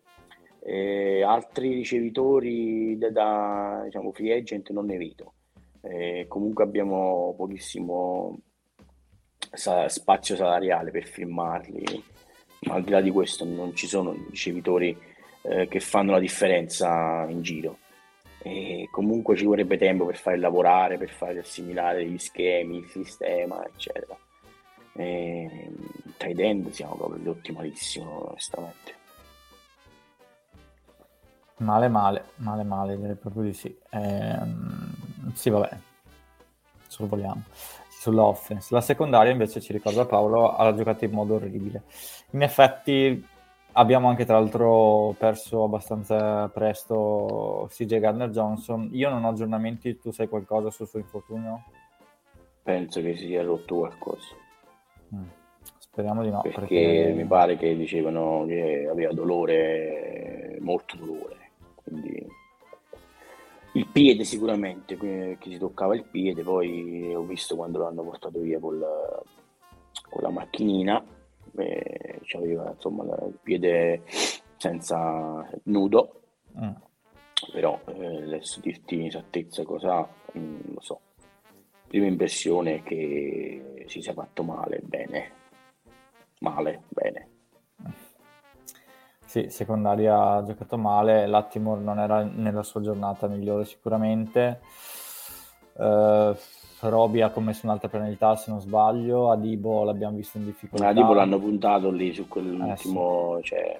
eh, 0.61 1.23
altri 1.23 1.73
ricevitori 1.73 2.97
da, 2.97 3.09
da 3.11 3.81
diciamo, 3.85 4.11
free 4.11 4.33
agent 4.33 4.69
non 4.71 4.85
ne 4.85 4.97
vedo. 4.97 5.33
Eh, 5.81 6.25
comunque 6.27 6.63
abbiamo 6.63 7.33
pochissimo 7.37 8.39
sa- 9.51 9.87
spazio 9.87 10.35
salariale 10.35 10.91
per 10.91 11.05
firmarli, 11.05 12.03
ma 12.61 12.75
al 12.75 12.83
di 12.83 12.91
là 12.91 13.01
di 13.01 13.11
questo 13.11 13.45
non 13.45 13.75
ci 13.75 13.87
sono 13.87 14.13
ricevitori 14.29 14.97
eh, 15.43 15.67
che 15.67 15.79
fanno 15.79 16.11
la 16.11 16.19
differenza 16.19 17.25
in 17.29 17.41
giro. 17.41 17.77
E 18.41 18.87
comunque 18.91 19.35
ci 19.35 19.45
vorrebbe 19.45 19.77
tempo 19.77 20.05
per 20.05 20.17
fare 20.17 20.37
lavorare, 20.37 20.97
per 20.97 21.09
fare 21.09 21.39
assimilare 21.39 22.05
gli 22.05 22.17
schemi, 22.17 22.77
il 22.77 22.87
sistema, 22.87 23.65
eccetera. 23.65 24.17
E, 24.93 25.71
tight 26.17 26.39
end 26.39 26.69
siamo 26.69 26.95
proprio 26.95 27.31
ottimalissimo, 27.31 28.29
onestamente. 28.29 28.98
Male, 31.59 31.89
male, 31.89 32.23
male, 32.35 32.63
male, 32.63 32.97
direi 32.97 33.15
proprio 33.15 33.43
di 33.43 33.53
sì. 33.53 33.75
Ehm, 33.91 34.93
sì, 35.33 35.49
vabbè, 35.49 35.69
sorvoliamo. 36.87 37.43
Sull'offense. 37.89 38.73
La 38.73 38.79
secondaria 38.79 39.31
invece 39.31 39.59
ci 39.59 39.73
ricorda 39.73 40.05
Paolo, 40.05 40.55
ha 40.55 40.73
giocato 40.73 41.03
in 41.03 41.11
modo 41.11 41.35
orribile. 41.35 41.83
In 42.31 42.43
effetti 42.43 43.25
abbiamo 43.73 44.07
anche 44.07 44.23
tra 44.23 44.39
l'altro 44.39 45.13
perso 45.17 45.65
abbastanza 45.65 46.47
presto 46.47 47.67
CJ 47.69 47.99
Gardner 47.99 48.29
Johnson. 48.29 48.87
Io 48.93 49.09
non 49.09 49.25
ho 49.25 49.29
aggiornamenti, 49.29 49.99
tu 49.99 50.11
sai 50.11 50.29
qualcosa 50.29 50.69
sul 50.71 50.87
suo 50.87 50.99
infortunio? 50.99 51.63
Penso 52.63 53.01
che 53.01 53.17
si 53.17 53.25
sia 53.25 53.43
rotto 53.43 53.79
qualcosa. 53.79 54.33
Mm. 55.13 55.27
Speriamo 55.77 56.23
di 56.23 56.29
no. 56.29 56.39
Perché, 56.39 56.59
perché, 56.59 57.13
mi 57.13 57.25
pare 57.25 57.57
che 57.57 57.75
dicevano 57.75 58.45
che 58.47 58.87
aveva 58.89 59.11
dolore, 59.11 60.57
molto 60.61 60.95
dolore 60.95 61.38
quindi 61.89 62.25
il 63.73 63.87
piede 63.87 64.23
sicuramente, 64.23 64.97
che 64.97 65.37
si 65.41 65.57
toccava 65.57 65.95
il 65.95 66.03
piede, 66.03 66.43
poi 66.43 67.13
ho 67.13 67.23
visto 67.23 67.55
quando 67.55 67.79
l'hanno 67.79 68.03
portato 68.03 68.39
via 68.39 68.59
con 68.59 68.79
la, 68.79 69.21
con 70.09 70.21
la 70.21 70.29
macchinina, 70.29 71.03
eh, 71.57 72.21
aveva 72.35 72.71
insomma 72.71 73.03
il 73.03 73.37
piede 73.41 74.03
senza 74.57 75.47
nudo, 75.63 76.21
mm. 76.59 76.71
però 77.51 77.79
eh, 77.85 78.23
adesso 78.23 78.59
dirti 78.59 78.95
in 78.95 79.05
esattezza 79.05 79.63
cosa, 79.63 80.07
mh, 80.33 80.39
mm, 80.39 80.59
lo 80.73 80.81
so. 80.81 80.99
Prima 81.87 82.05
impressione 82.05 82.75
è 82.75 82.83
che 82.83 83.83
si 83.87 84.01
sia 84.01 84.13
fatto 84.13 84.43
male, 84.43 84.79
bene, 84.83 85.31
male, 86.39 86.83
bene. 86.89 87.28
Sì, 89.29 89.47
secondaria 89.49 90.19
ha 90.19 90.43
giocato 90.43 90.75
male, 90.75 91.27
Lattimore 91.27 91.81
non 91.81 91.99
era 91.99 92.23
nella 92.23 92.63
sua 92.63 92.81
giornata 92.81 93.27
migliore 93.27 93.63
sicuramente. 93.63 94.59
Uh, 95.73 96.35
Roby 96.79 97.21
ha 97.21 97.29
commesso 97.29 97.67
un'altra 97.67 97.89
penalità 97.89 98.35
se 98.35 98.49
non 98.49 98.59
sbaglio, 98.59 99.29
Adibo 99.29 99.83
l'abbiamo 99.83 100.15
visto 100.15 100.39
in 100.39 100.45
difficoltà. 100.45 100.87
Adibo 100.87 101.13
l'hanno 101.13 101.37
puntato 101.37 101.91
lì 101.91 102.11
su 102.11 102.27
quell'ultimo... 102.27 103.37
Eh, 103.37 103.41
sì. 103.41 103.47
cioè... 103.49 103.79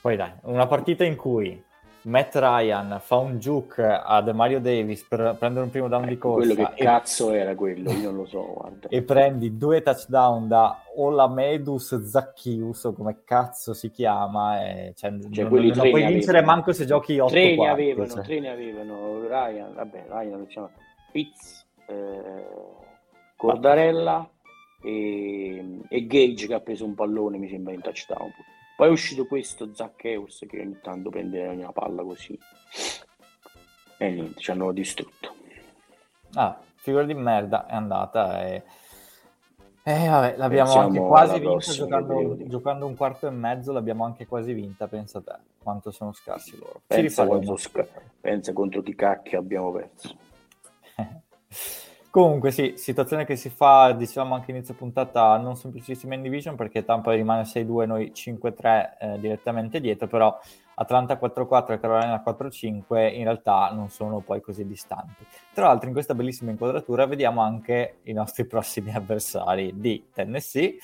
Poi 0.00 0.14
dai, 0.14 0.30
una 0.42 0.68
partita 0.68 1.02
in 1.02 1.16
cui 1.16 1.60
Matt 2.02 2.34
Ryan 2.34 2.98
fa 3.00 3.16
un 3.16 3.38
juke 3.38 3.82
a 3.82 4.22
Mario 4.32 4.60
Davis 4.60 5.04
per 5.04 5.36
prendere 5.38 5.64
un 5.64 5.70
primo 5.70 5.88
down 5.88 6.04
ecco, 6.04 6.10
di 6.10 6.18
corsa. 6.18 6.54
Quello 6.54 6.54
che 6.54 6.80
e... 6.80 6.84
cazzo 6.84 7.32
era 7.32 7.54
quello, 7.54 7.92
io 7.92 8.10
non 8.10 8.16
lo 8.16 8.26
so. 8.26 8.54
Guarda. 8.54 8.88
e 8.90 9.02
prendi 9.02 9.56
due 9.58 9.82
touchdown 9.82 10.48
da 10.48 10.82
Olamedus 10.96 12.02
Zacchius, 12.02 12.84
o 12.84 12.92
come 12.94 13.22
cazzo 13.24 13.74
si 13.74 13.90
chiama. 13.90 14.64
E, 14.64 14.94
cioè, 14.96 15.10
cioè, 15.10 15.44
non, 15.44 15.60
non 15.62 15.72
puoi 15.90 16.06
vincere 16.06 16.38
avevano. 16.38 16.46
manco 16.46 16.72
se 16.72 16.86
giochi 16.86 17.18
8 17.18 17.30
Tre 17.30 17.56
ne 17.56 17.68
avevano, 17.68 18.08
cioè. 18.08 18.22
tre 18.22 18.40
ne 18.40 18.50
avevano. 18.50 19.26
Ryan, 19.26 19.74
vabbè, 19.74 20.04
Ryan 20.08 20.44
diciamo, 20.44 20.70
Pitts, 21.12 21.66
eh, 21.86 22.44
Cordarella 23.36 24.28
e, 24.82 25.80
e 25.88 26.06
Gage 26.06 26.46
che 26.46 26.54
ha 26.54 26.60
preso 26.60 26.86
un 26.86 26.94
pallone, 26.94 27.36
mi 27.36 27.48
sembra, 27.48 27.74
in 27.74 27.82
touchdown. 27.82 28.30
Poi 28.80 28.88
è 28.88 28.92
uscito 28.92 29.26
questo 29.26 29.74
Zaccheus 29.74 30.46
che 30.48 30.58
ogni 30.58 30.78
tanto 30.80 31.10
prende 31.10 31.46
una 31.48 31.70
palla 31.70 32.02
così. 32.02 32.38
E 33.98 34.10
niente, 34.10 34.40
ci 34.40 34.50
hanno 34.50 34.72
distrutto. 34.72 35.34
Ah, 36.32 36.58
figura 36.76 37.04
di 37.04 37.12
merda, 37.12 37.66
è 37.66 37.74
andata 37.74 38.42
e... 38.42 38.62
Eh, 39.82 40.08
vabbè, 40.08 40.36
l'abbiamo 40.38 40.72
Pensiamo 40.72 40.86
anche 40.86 40.98
quasi 40.98 41.38
vinta 41.40 41.72
giocando, 41.72 42.36
giocando, 42.46 42.86
un 42.86 42.96
quarto 42.96 43.26
e 43.26 43.30
mezzo, 43.30 43.70
l'abbiamo 43.72 44.06
anche 44.06 44.26
quasi 44.26 44.54
vinta, 44.54 44.88
pensa 44.88 45.18
a 45.18 45.22
te, 45.24 45.36
quanto 45.62 45.90
sono 45.90 46.14
scarsi 46.14 46.56
loro. 46.56 46.80
Pensa, 46.86 47.26
sca- 47.56 47.86
pensa 48.18 48.54
contro 48.54 48.80
chi 48.80 48.94
cacchio 48.94 49.40
abbiamo 49.40 49.72
perso. 49.72 50.16
Comunque 52.10 52.50
sì, 52.50 52.74
situazione 52.76 53.24
che 53.24 53.36
si 53.36 53.50
fa, 53.50 53.92
diciamo 53.92 54.34
anche 54.34 54.50
inizio 54.50 54.74
puntata, 54.74 55.36
non 55.36 55.54
semplicissima 55.54 56.14
in 56.14 56.22
division 56.22 56.56
perché 56.56 56.84
Tampa 56.84 57.12
rimane 57.12 57.42
6-2, 57.42 57.86
noi 57.86 58.10
5-3 58.12 58.88
eh, 58.98 59.20
direttamente 59.20 59.80
dietro, 59.80 60.08
però 60.08 60.36
Atlanta 60.74 61.16
4-4 61.16 61.72
e 61.72 61.78
Carolina 61.78 62.20
4-5 62.26 63.14
in 63.14 63.22
realtà 63.22 63.70
non 63.72 63.90
sono 63.90 64.18
poi 64.18 64.40
così 64.40 64.66
distanti. 64.66 65.24
Tra 65.54 65.66
l'altro 65.68 65.86
in 65.86 65.92
questa 65.92 66.16
bellissima 66.16 66.50
inquadratura 66.50 67.06
vediamo 67.06 67.42
anche 67.42 67.98
i 68.02 68.12
nostri 68.12 68.44
prossimi 68.44 68.90
avversari 68.96 69.74
di 69.76 70.08
Tennessee, 70.12 70.78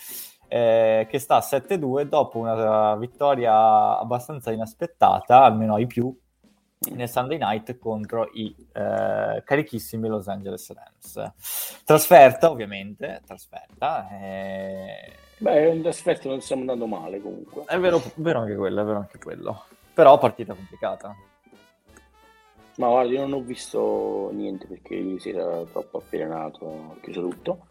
eh, 0.47 1.09
che 1.11 1.19
sta 1.19 1.41
7-2 1.41 2.03
dopo 2.03 2.39
una 2.39 2.95
vittoria 2.95 3.99
abbastanza 3.99 4.53
inaspettata, 4.53 5.43
almeno 5.43 5.75
ai 5.75 5.89
più, 5.89 6.17
nel 6.91 7.09
Sunday 7.09 7.39
night 7.39 7.79
contro 7.79 8.29
i 8.35 8.55
eh, 8.73 9.43
carichissimi 9.45 10.09
Los 10.09 10.29
Angeles 10.29 10.73
Rams. 10.73 11.33
Trasferta, 11.85 12.51
ovviamente, 12.51 13.23
trasferta. 13.25 14.09
Eh... 14.11 15.13
Beh, 15.39 15.75
in 15.75 15.83
trasferta 15.83 16.29
non 16.29 16.41
stiamo 16.41 16.63
andando 16.63 16.87
male 16.87 17.21
comunque. 17.21 17.65
È 17.67 17.79
vero, 17.79 18.03
vero 18.17 18.41
anche 18.41 18.57
quello, 18.57 18.81
è 18.81 18.85
vero 18.85 18.99
anche 18.99 19.19
quello. 19.19 19.65
Però 19.93 20.19
partita 20.19 20.55
complicata. 20.55 21.15
Ma 22.77 22.89
guarda, 22.89 23.13
io 23.13 23.21
non 23.21 23.33
ho 23.33 23.41
visto 23.41 24.31
niente 24.33 24.67
perché 24.67 24.95
ieri 24.95 25.19
sera 25.19 25.65
troppo 25.65 25.99
avvelenato, 25.99 26.65
ho 26.65 26.97
chiuso 27.01 27.23
tutto. 27.23 27.67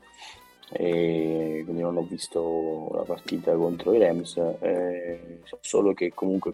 E 0.72 1.62
quindi 1.64 1.84
non 1.84 1.98
ho 1.98 2.02
visto 2.02 2.90
la 2.94 3.04
partita 3.04 3.54
contro 3.54 3.94
i 3.94 4.00
Rams. 4.00 4.36
Eh, 4.60 5.42
solo 5.62 5.94
che 5.94 6.12
comunque 6.14 6.54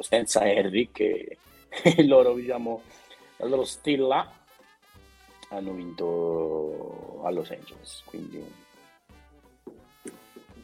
senza 0.00 0.40
Harry 0.40 0.90
che 0.90 1.36
loro, 2.06 2.34
diciamo, 2.34 2.82
la 3.36 3.46
loro 3.46 3.64
stella 3.64 4.30
hanno 5.50 5.72
vinto 5.72 7.20
a 7.24 7.30
Los 7.30 7.50
Angeles. 7.50 8.02
Quindi, 8.04 8.44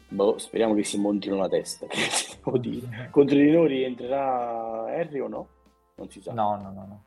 boh, 0.09 0.37
speriamo 0.37 0.73
che 0.75 0.83
si 0.83 0.99
montino 0.99 1.35
la 1.37 1.49
testa. 1.49 1.87
Contro 2.41 3.35
di 3.35 3.51
noi 3.51 3.83
entrerà 3.83 4.85
Harry 4.85 5.19
o 5.19 5.27
no? 5.27 5.47
Non 5.95 6.09
si 6.09 6.21
sa. 6.21 6.33
No, 6.33 6.55
no, 6.55 6.71
no. 6.71 6.87
No, 6.87 7.05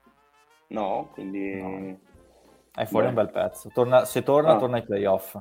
no 0.69 1.09
quindi. 1.13 1.61
No. 1.61 1.99
È 2.73 2.85
fuori 2.85 3.07
Beh. 3.07 3.09
un 3.09 3.15
bel 3.15 3.31
pezzo. 3.31 3.69
Torna, 3.73 4.05
se 4.05 4.23
torna, 4.23 4.55
ah. 4.55 4.59
torna 4.59 4.77
ai 4.77 4.85
playoff. 4.85 5.35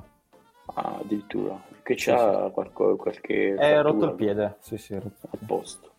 Ah, 0.74 0.98
addirittura. 1.00 1.60
Che 1.82 1.94
c'ha 1.96 2.46
sì, 2.46 2.52
qualche, 2.52 2.96
qualche... 2.96 3.54
È 3.54 3.82
rotto 3.82 4.04
il 4.06 4.14
piede. 4.14 4.56
Sì, 4.60 4.76
sì, 4.76 4.94
rotto 4.94 5.28
il 5.32 5.46
posto. 5.46 5.92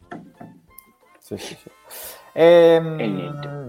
Sì, 1.20 1.38
sì, 1.38 1.56
sì. 1.56 1.70
Ehm, 2.34 3.00
e 3.00 3.08
niente. 3.08 3.60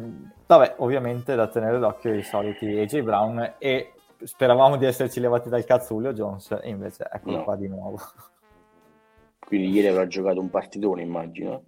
Vabbè, 0.47 0.75
ovviamente 0.79 1.35
da 1.35 1.49
tenere 1.49 1.79
d'occhio 1.79 2.15
i 2.15 2.23
soliti 2.23 2.67
AJ 2.79 3.01
Brown 3.01 3.55
e 3.59 3.93
speravamo 4.23 4.77
di 4.77 4.85
esserci 4.85 5.19
levati 5.21 5.49
dal 5.49 5.65
cazzo 5.65 5.95
Julio 5.95 6.13
Jones 6.13 6.59
e 6.63 6.69
invece 6.69 7.09
eccolo 7.11 7.39
no. 7.39 7.45
qua 7.45 7.57
di 7.57 7.69
nuovo. 7.69 7.99
Quindi 9.39 9.71
ieri 9.71 9.89
avrà 9.89 10.07
giocato 10.07 10.41
un 10.41 10.51
partitone, 10.51 11.03
immagino. 11.03 11.63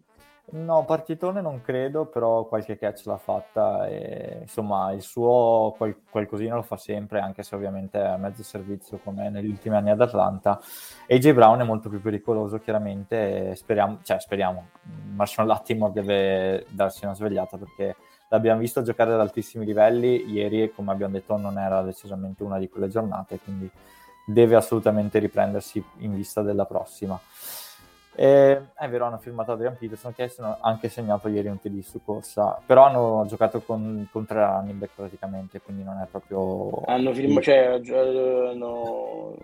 No, 0.47 0.85
partitone 0.85 1.41
non 1.41 1.63
credo, 1.63 2.05
però 2.05 2.45
qualche 2.45 2.77
catch 2.77 3.07
l'ha 3.07 3.17
fatta 3.17 3.89
e 3.89 4.41
insomma 4.43 4.93
il 4.93 5.01
suo 5.03 5.75
qual- 5.77 5.97
qualcosina 6.09 6.55
lo 6.55 6.63
fa 6.63 6.77
sempre, 6.77 7.19
anche 7.19 7.43
se 7.43 7.55
ovviamente 7.57 7.99
è 7.99 8.05
a 8.05 8.17
mezzo 8.19 8.43
servizio 8.43 9.01
come 9.03 9.31
negli 9.31 9.49
ultimi 9.49 9.75
anni 9.75 9.91
ad 9.91 10.01
Atlanta. 10.03 10.61
AJ 11.09 11.33
Brown 11.33 11.61
è 11.61 11.65
molto 11.65 11.89
più 11.89 12.01
pericoloso 12.01 12.59
chiaramente, 12.61 13.55
speriamo, 13.57 13.99
cioè 14.03 14.21
speriamo, 14.21 14.67
Marshall 15.15 15.47
Lattimore 15.47 15.93
deve 15.93 16.67
darsi 16.69 17.05
una 17.05 17.15
svegliata 17.15 17.57
perché 17.57 17.97
l'abbiamo 18.29 18.61
visto 18.61 18.83
giocare 18.83 19.15
ad 19.15 19.21
altissimi 19.21 19.65
livelli 19.65 20.31
ieri 20.31 20.73
come 20.73 20.93
abbiamo 20.93 21.15
detto 21.15 21.37
non 21.37 21.59
era 21.59 21.83
decisamente 21.83 22.43
una 22.43 22.59
di 22.59 22.69
quelle 22.69 22.89
giornate, 22.89 23.41
quindi 23.43 23.69
deve 24.27 24.57
assolutamente 24.57 25.19
riprendersi 25.19 25.83
in 25.99 26.15
vista 26.15 26.43
della 26.43 26.67
prossima. 26.67 27.19
E, 28.17 28.67
è 28.75 28.89
vero, 28.89 29.07
hanno 29.07 29.19
firmato 29.19 29.53
Adrian 29.53 29.77
Peterson 29.77 30.15
che 30.15 30.31
ha 30.39 30.59
anche 30.61 30.89
segnato 30.89 31.29
ieri 31.29 31.49
un 31.49 31.59
TD 31.59 31.81
su 31.81 32.01
corsa, 32.05 32.61
però 32.65 32.85
hanno 32.85 33.25
giocato 33.27 33.61
con, 33.61 34.09
con 34.13 34.25
tre 34.25 34.45
running 34.45 34.79
back 34.79 34.93
praticamente, 34.95 35.61
quindi 35.61 35.83
non 35.83 36.01
è 36.01 36.07
proprio... 36.09 36.83
Hanno 36.87 37.13
firmato, 37.13 37.43
cioè, 37.43 37.81
hanno... 38.51 39.37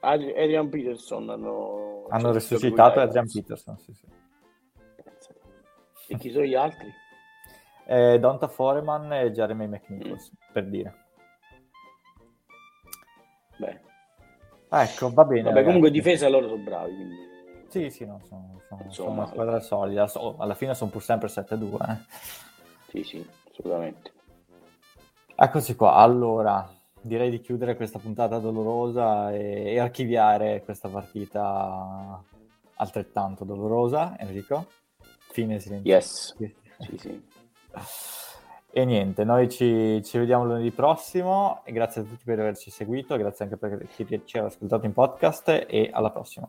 Adrian 0.00 0.68
Peterson 0.68 1.28
hanno... 1.28 2.06
Hanno 2.08 2.24
cioè, 2.24 2.32
resuscitato 2.32 3.00
Adrian 3.00 3.30
Peterson, 3.30 3.76
sì, 3.78 3.92
sì. 3.92 4.06
E 6.08 6.16
chi 6.16 6.30
sono 6.30 6.44
gli 6.44 6.54
altri? 6.54 6.88
Eh, 7.86 8.18
Donta 8.18 8.48
Foreman 8.48 9.12
e 9.12 9.32
Jeremy 9.32 9.66
McNichols, 9.66 10.30
mm. 10.30 10.52
per 10.52 10.66
dire. 10.66 10.94
Beh. 13.58 13.80
Ecco, 14.70 15.12
va 15.12 15.24
bene. 15.24 15.42
Vabbè, 15.42 15.64
comunque 15.64 15.90
difesa 15.90 16.28
loro 16.28 16.48
sono 16.48 16.62
bravi, 16.62 16.94
quindi... 16.94 17.35
Sì, 17.68 17.90
sì, 17.90 18.04
no, 18.04 18.20
sono, 18.26 18.60
sono, 18.68 18.90
sono 18.90 19.10
una 19.10 19.26
squadra 19.26 19.60
solida. 19.60 20.06
So, 20.06 20.36
alla 20.38 20.54
fine 20.54 20.74
sono 20.74 20.90
pur 20.90 21.02
sempre 21.02 21.28
7-2. 21.28 21.90
Eh. 21.90 21.96
Sì, 22.88 23.02
sì, 23.02 23.26
assolutamente. 23.50 24.12
Eccoci 25.34 25.74
qua. 25.74 25.94
Allora, 25.94 26.68
direi 27.00 27.30
di 27.30 27.40
chiudere 27.40 27.76
questa 27.76 27.98
puntata 27.98 28.38
dolorosa 28.38 29.32
e, 29.32 29.72
e 29.72 29.78
archiviare 29.78 30.62
questa 30.64 30.88
partita 30.88 32.22
altrettanto 32.76 33.44
dolorosa, 33.44 34.16
Enrico. 34.18 34.66
Fine 35.30 35.58
silenzio. 35.58 35.92
Yes. 35.92 36.34
sì, 36.78 36.96
sì. 36.96 37.24
E 38.70 38.84
niente, 38.84 39.24
noi 39.24 39.48
ci, 39.48 40.02
ci, 40.04 40.18
vediamo 40.18 40.44
lunedì 40.44 40.70
prossimo. 40.70 41.62
E 41.64 41.72
grazie 41.72 42.02
a 42.02 42.04
tutti 42.04 42.24
per 42.24 42.40
averci 42.40 42.70
seguito, 42.70 43.16
grazie 43.16 43.44
anche 43.44 43.56
per 43.56 43.86
chi 43.88 44.22
ci 44.24 44.38
ha 44.38 44.44
ascoltato 44.44 44.84
in 44.86 44.92
podcast 44.92 45.66
e 45.66 45.90
alla 45.92 46.10
prossima. 46.10 46.48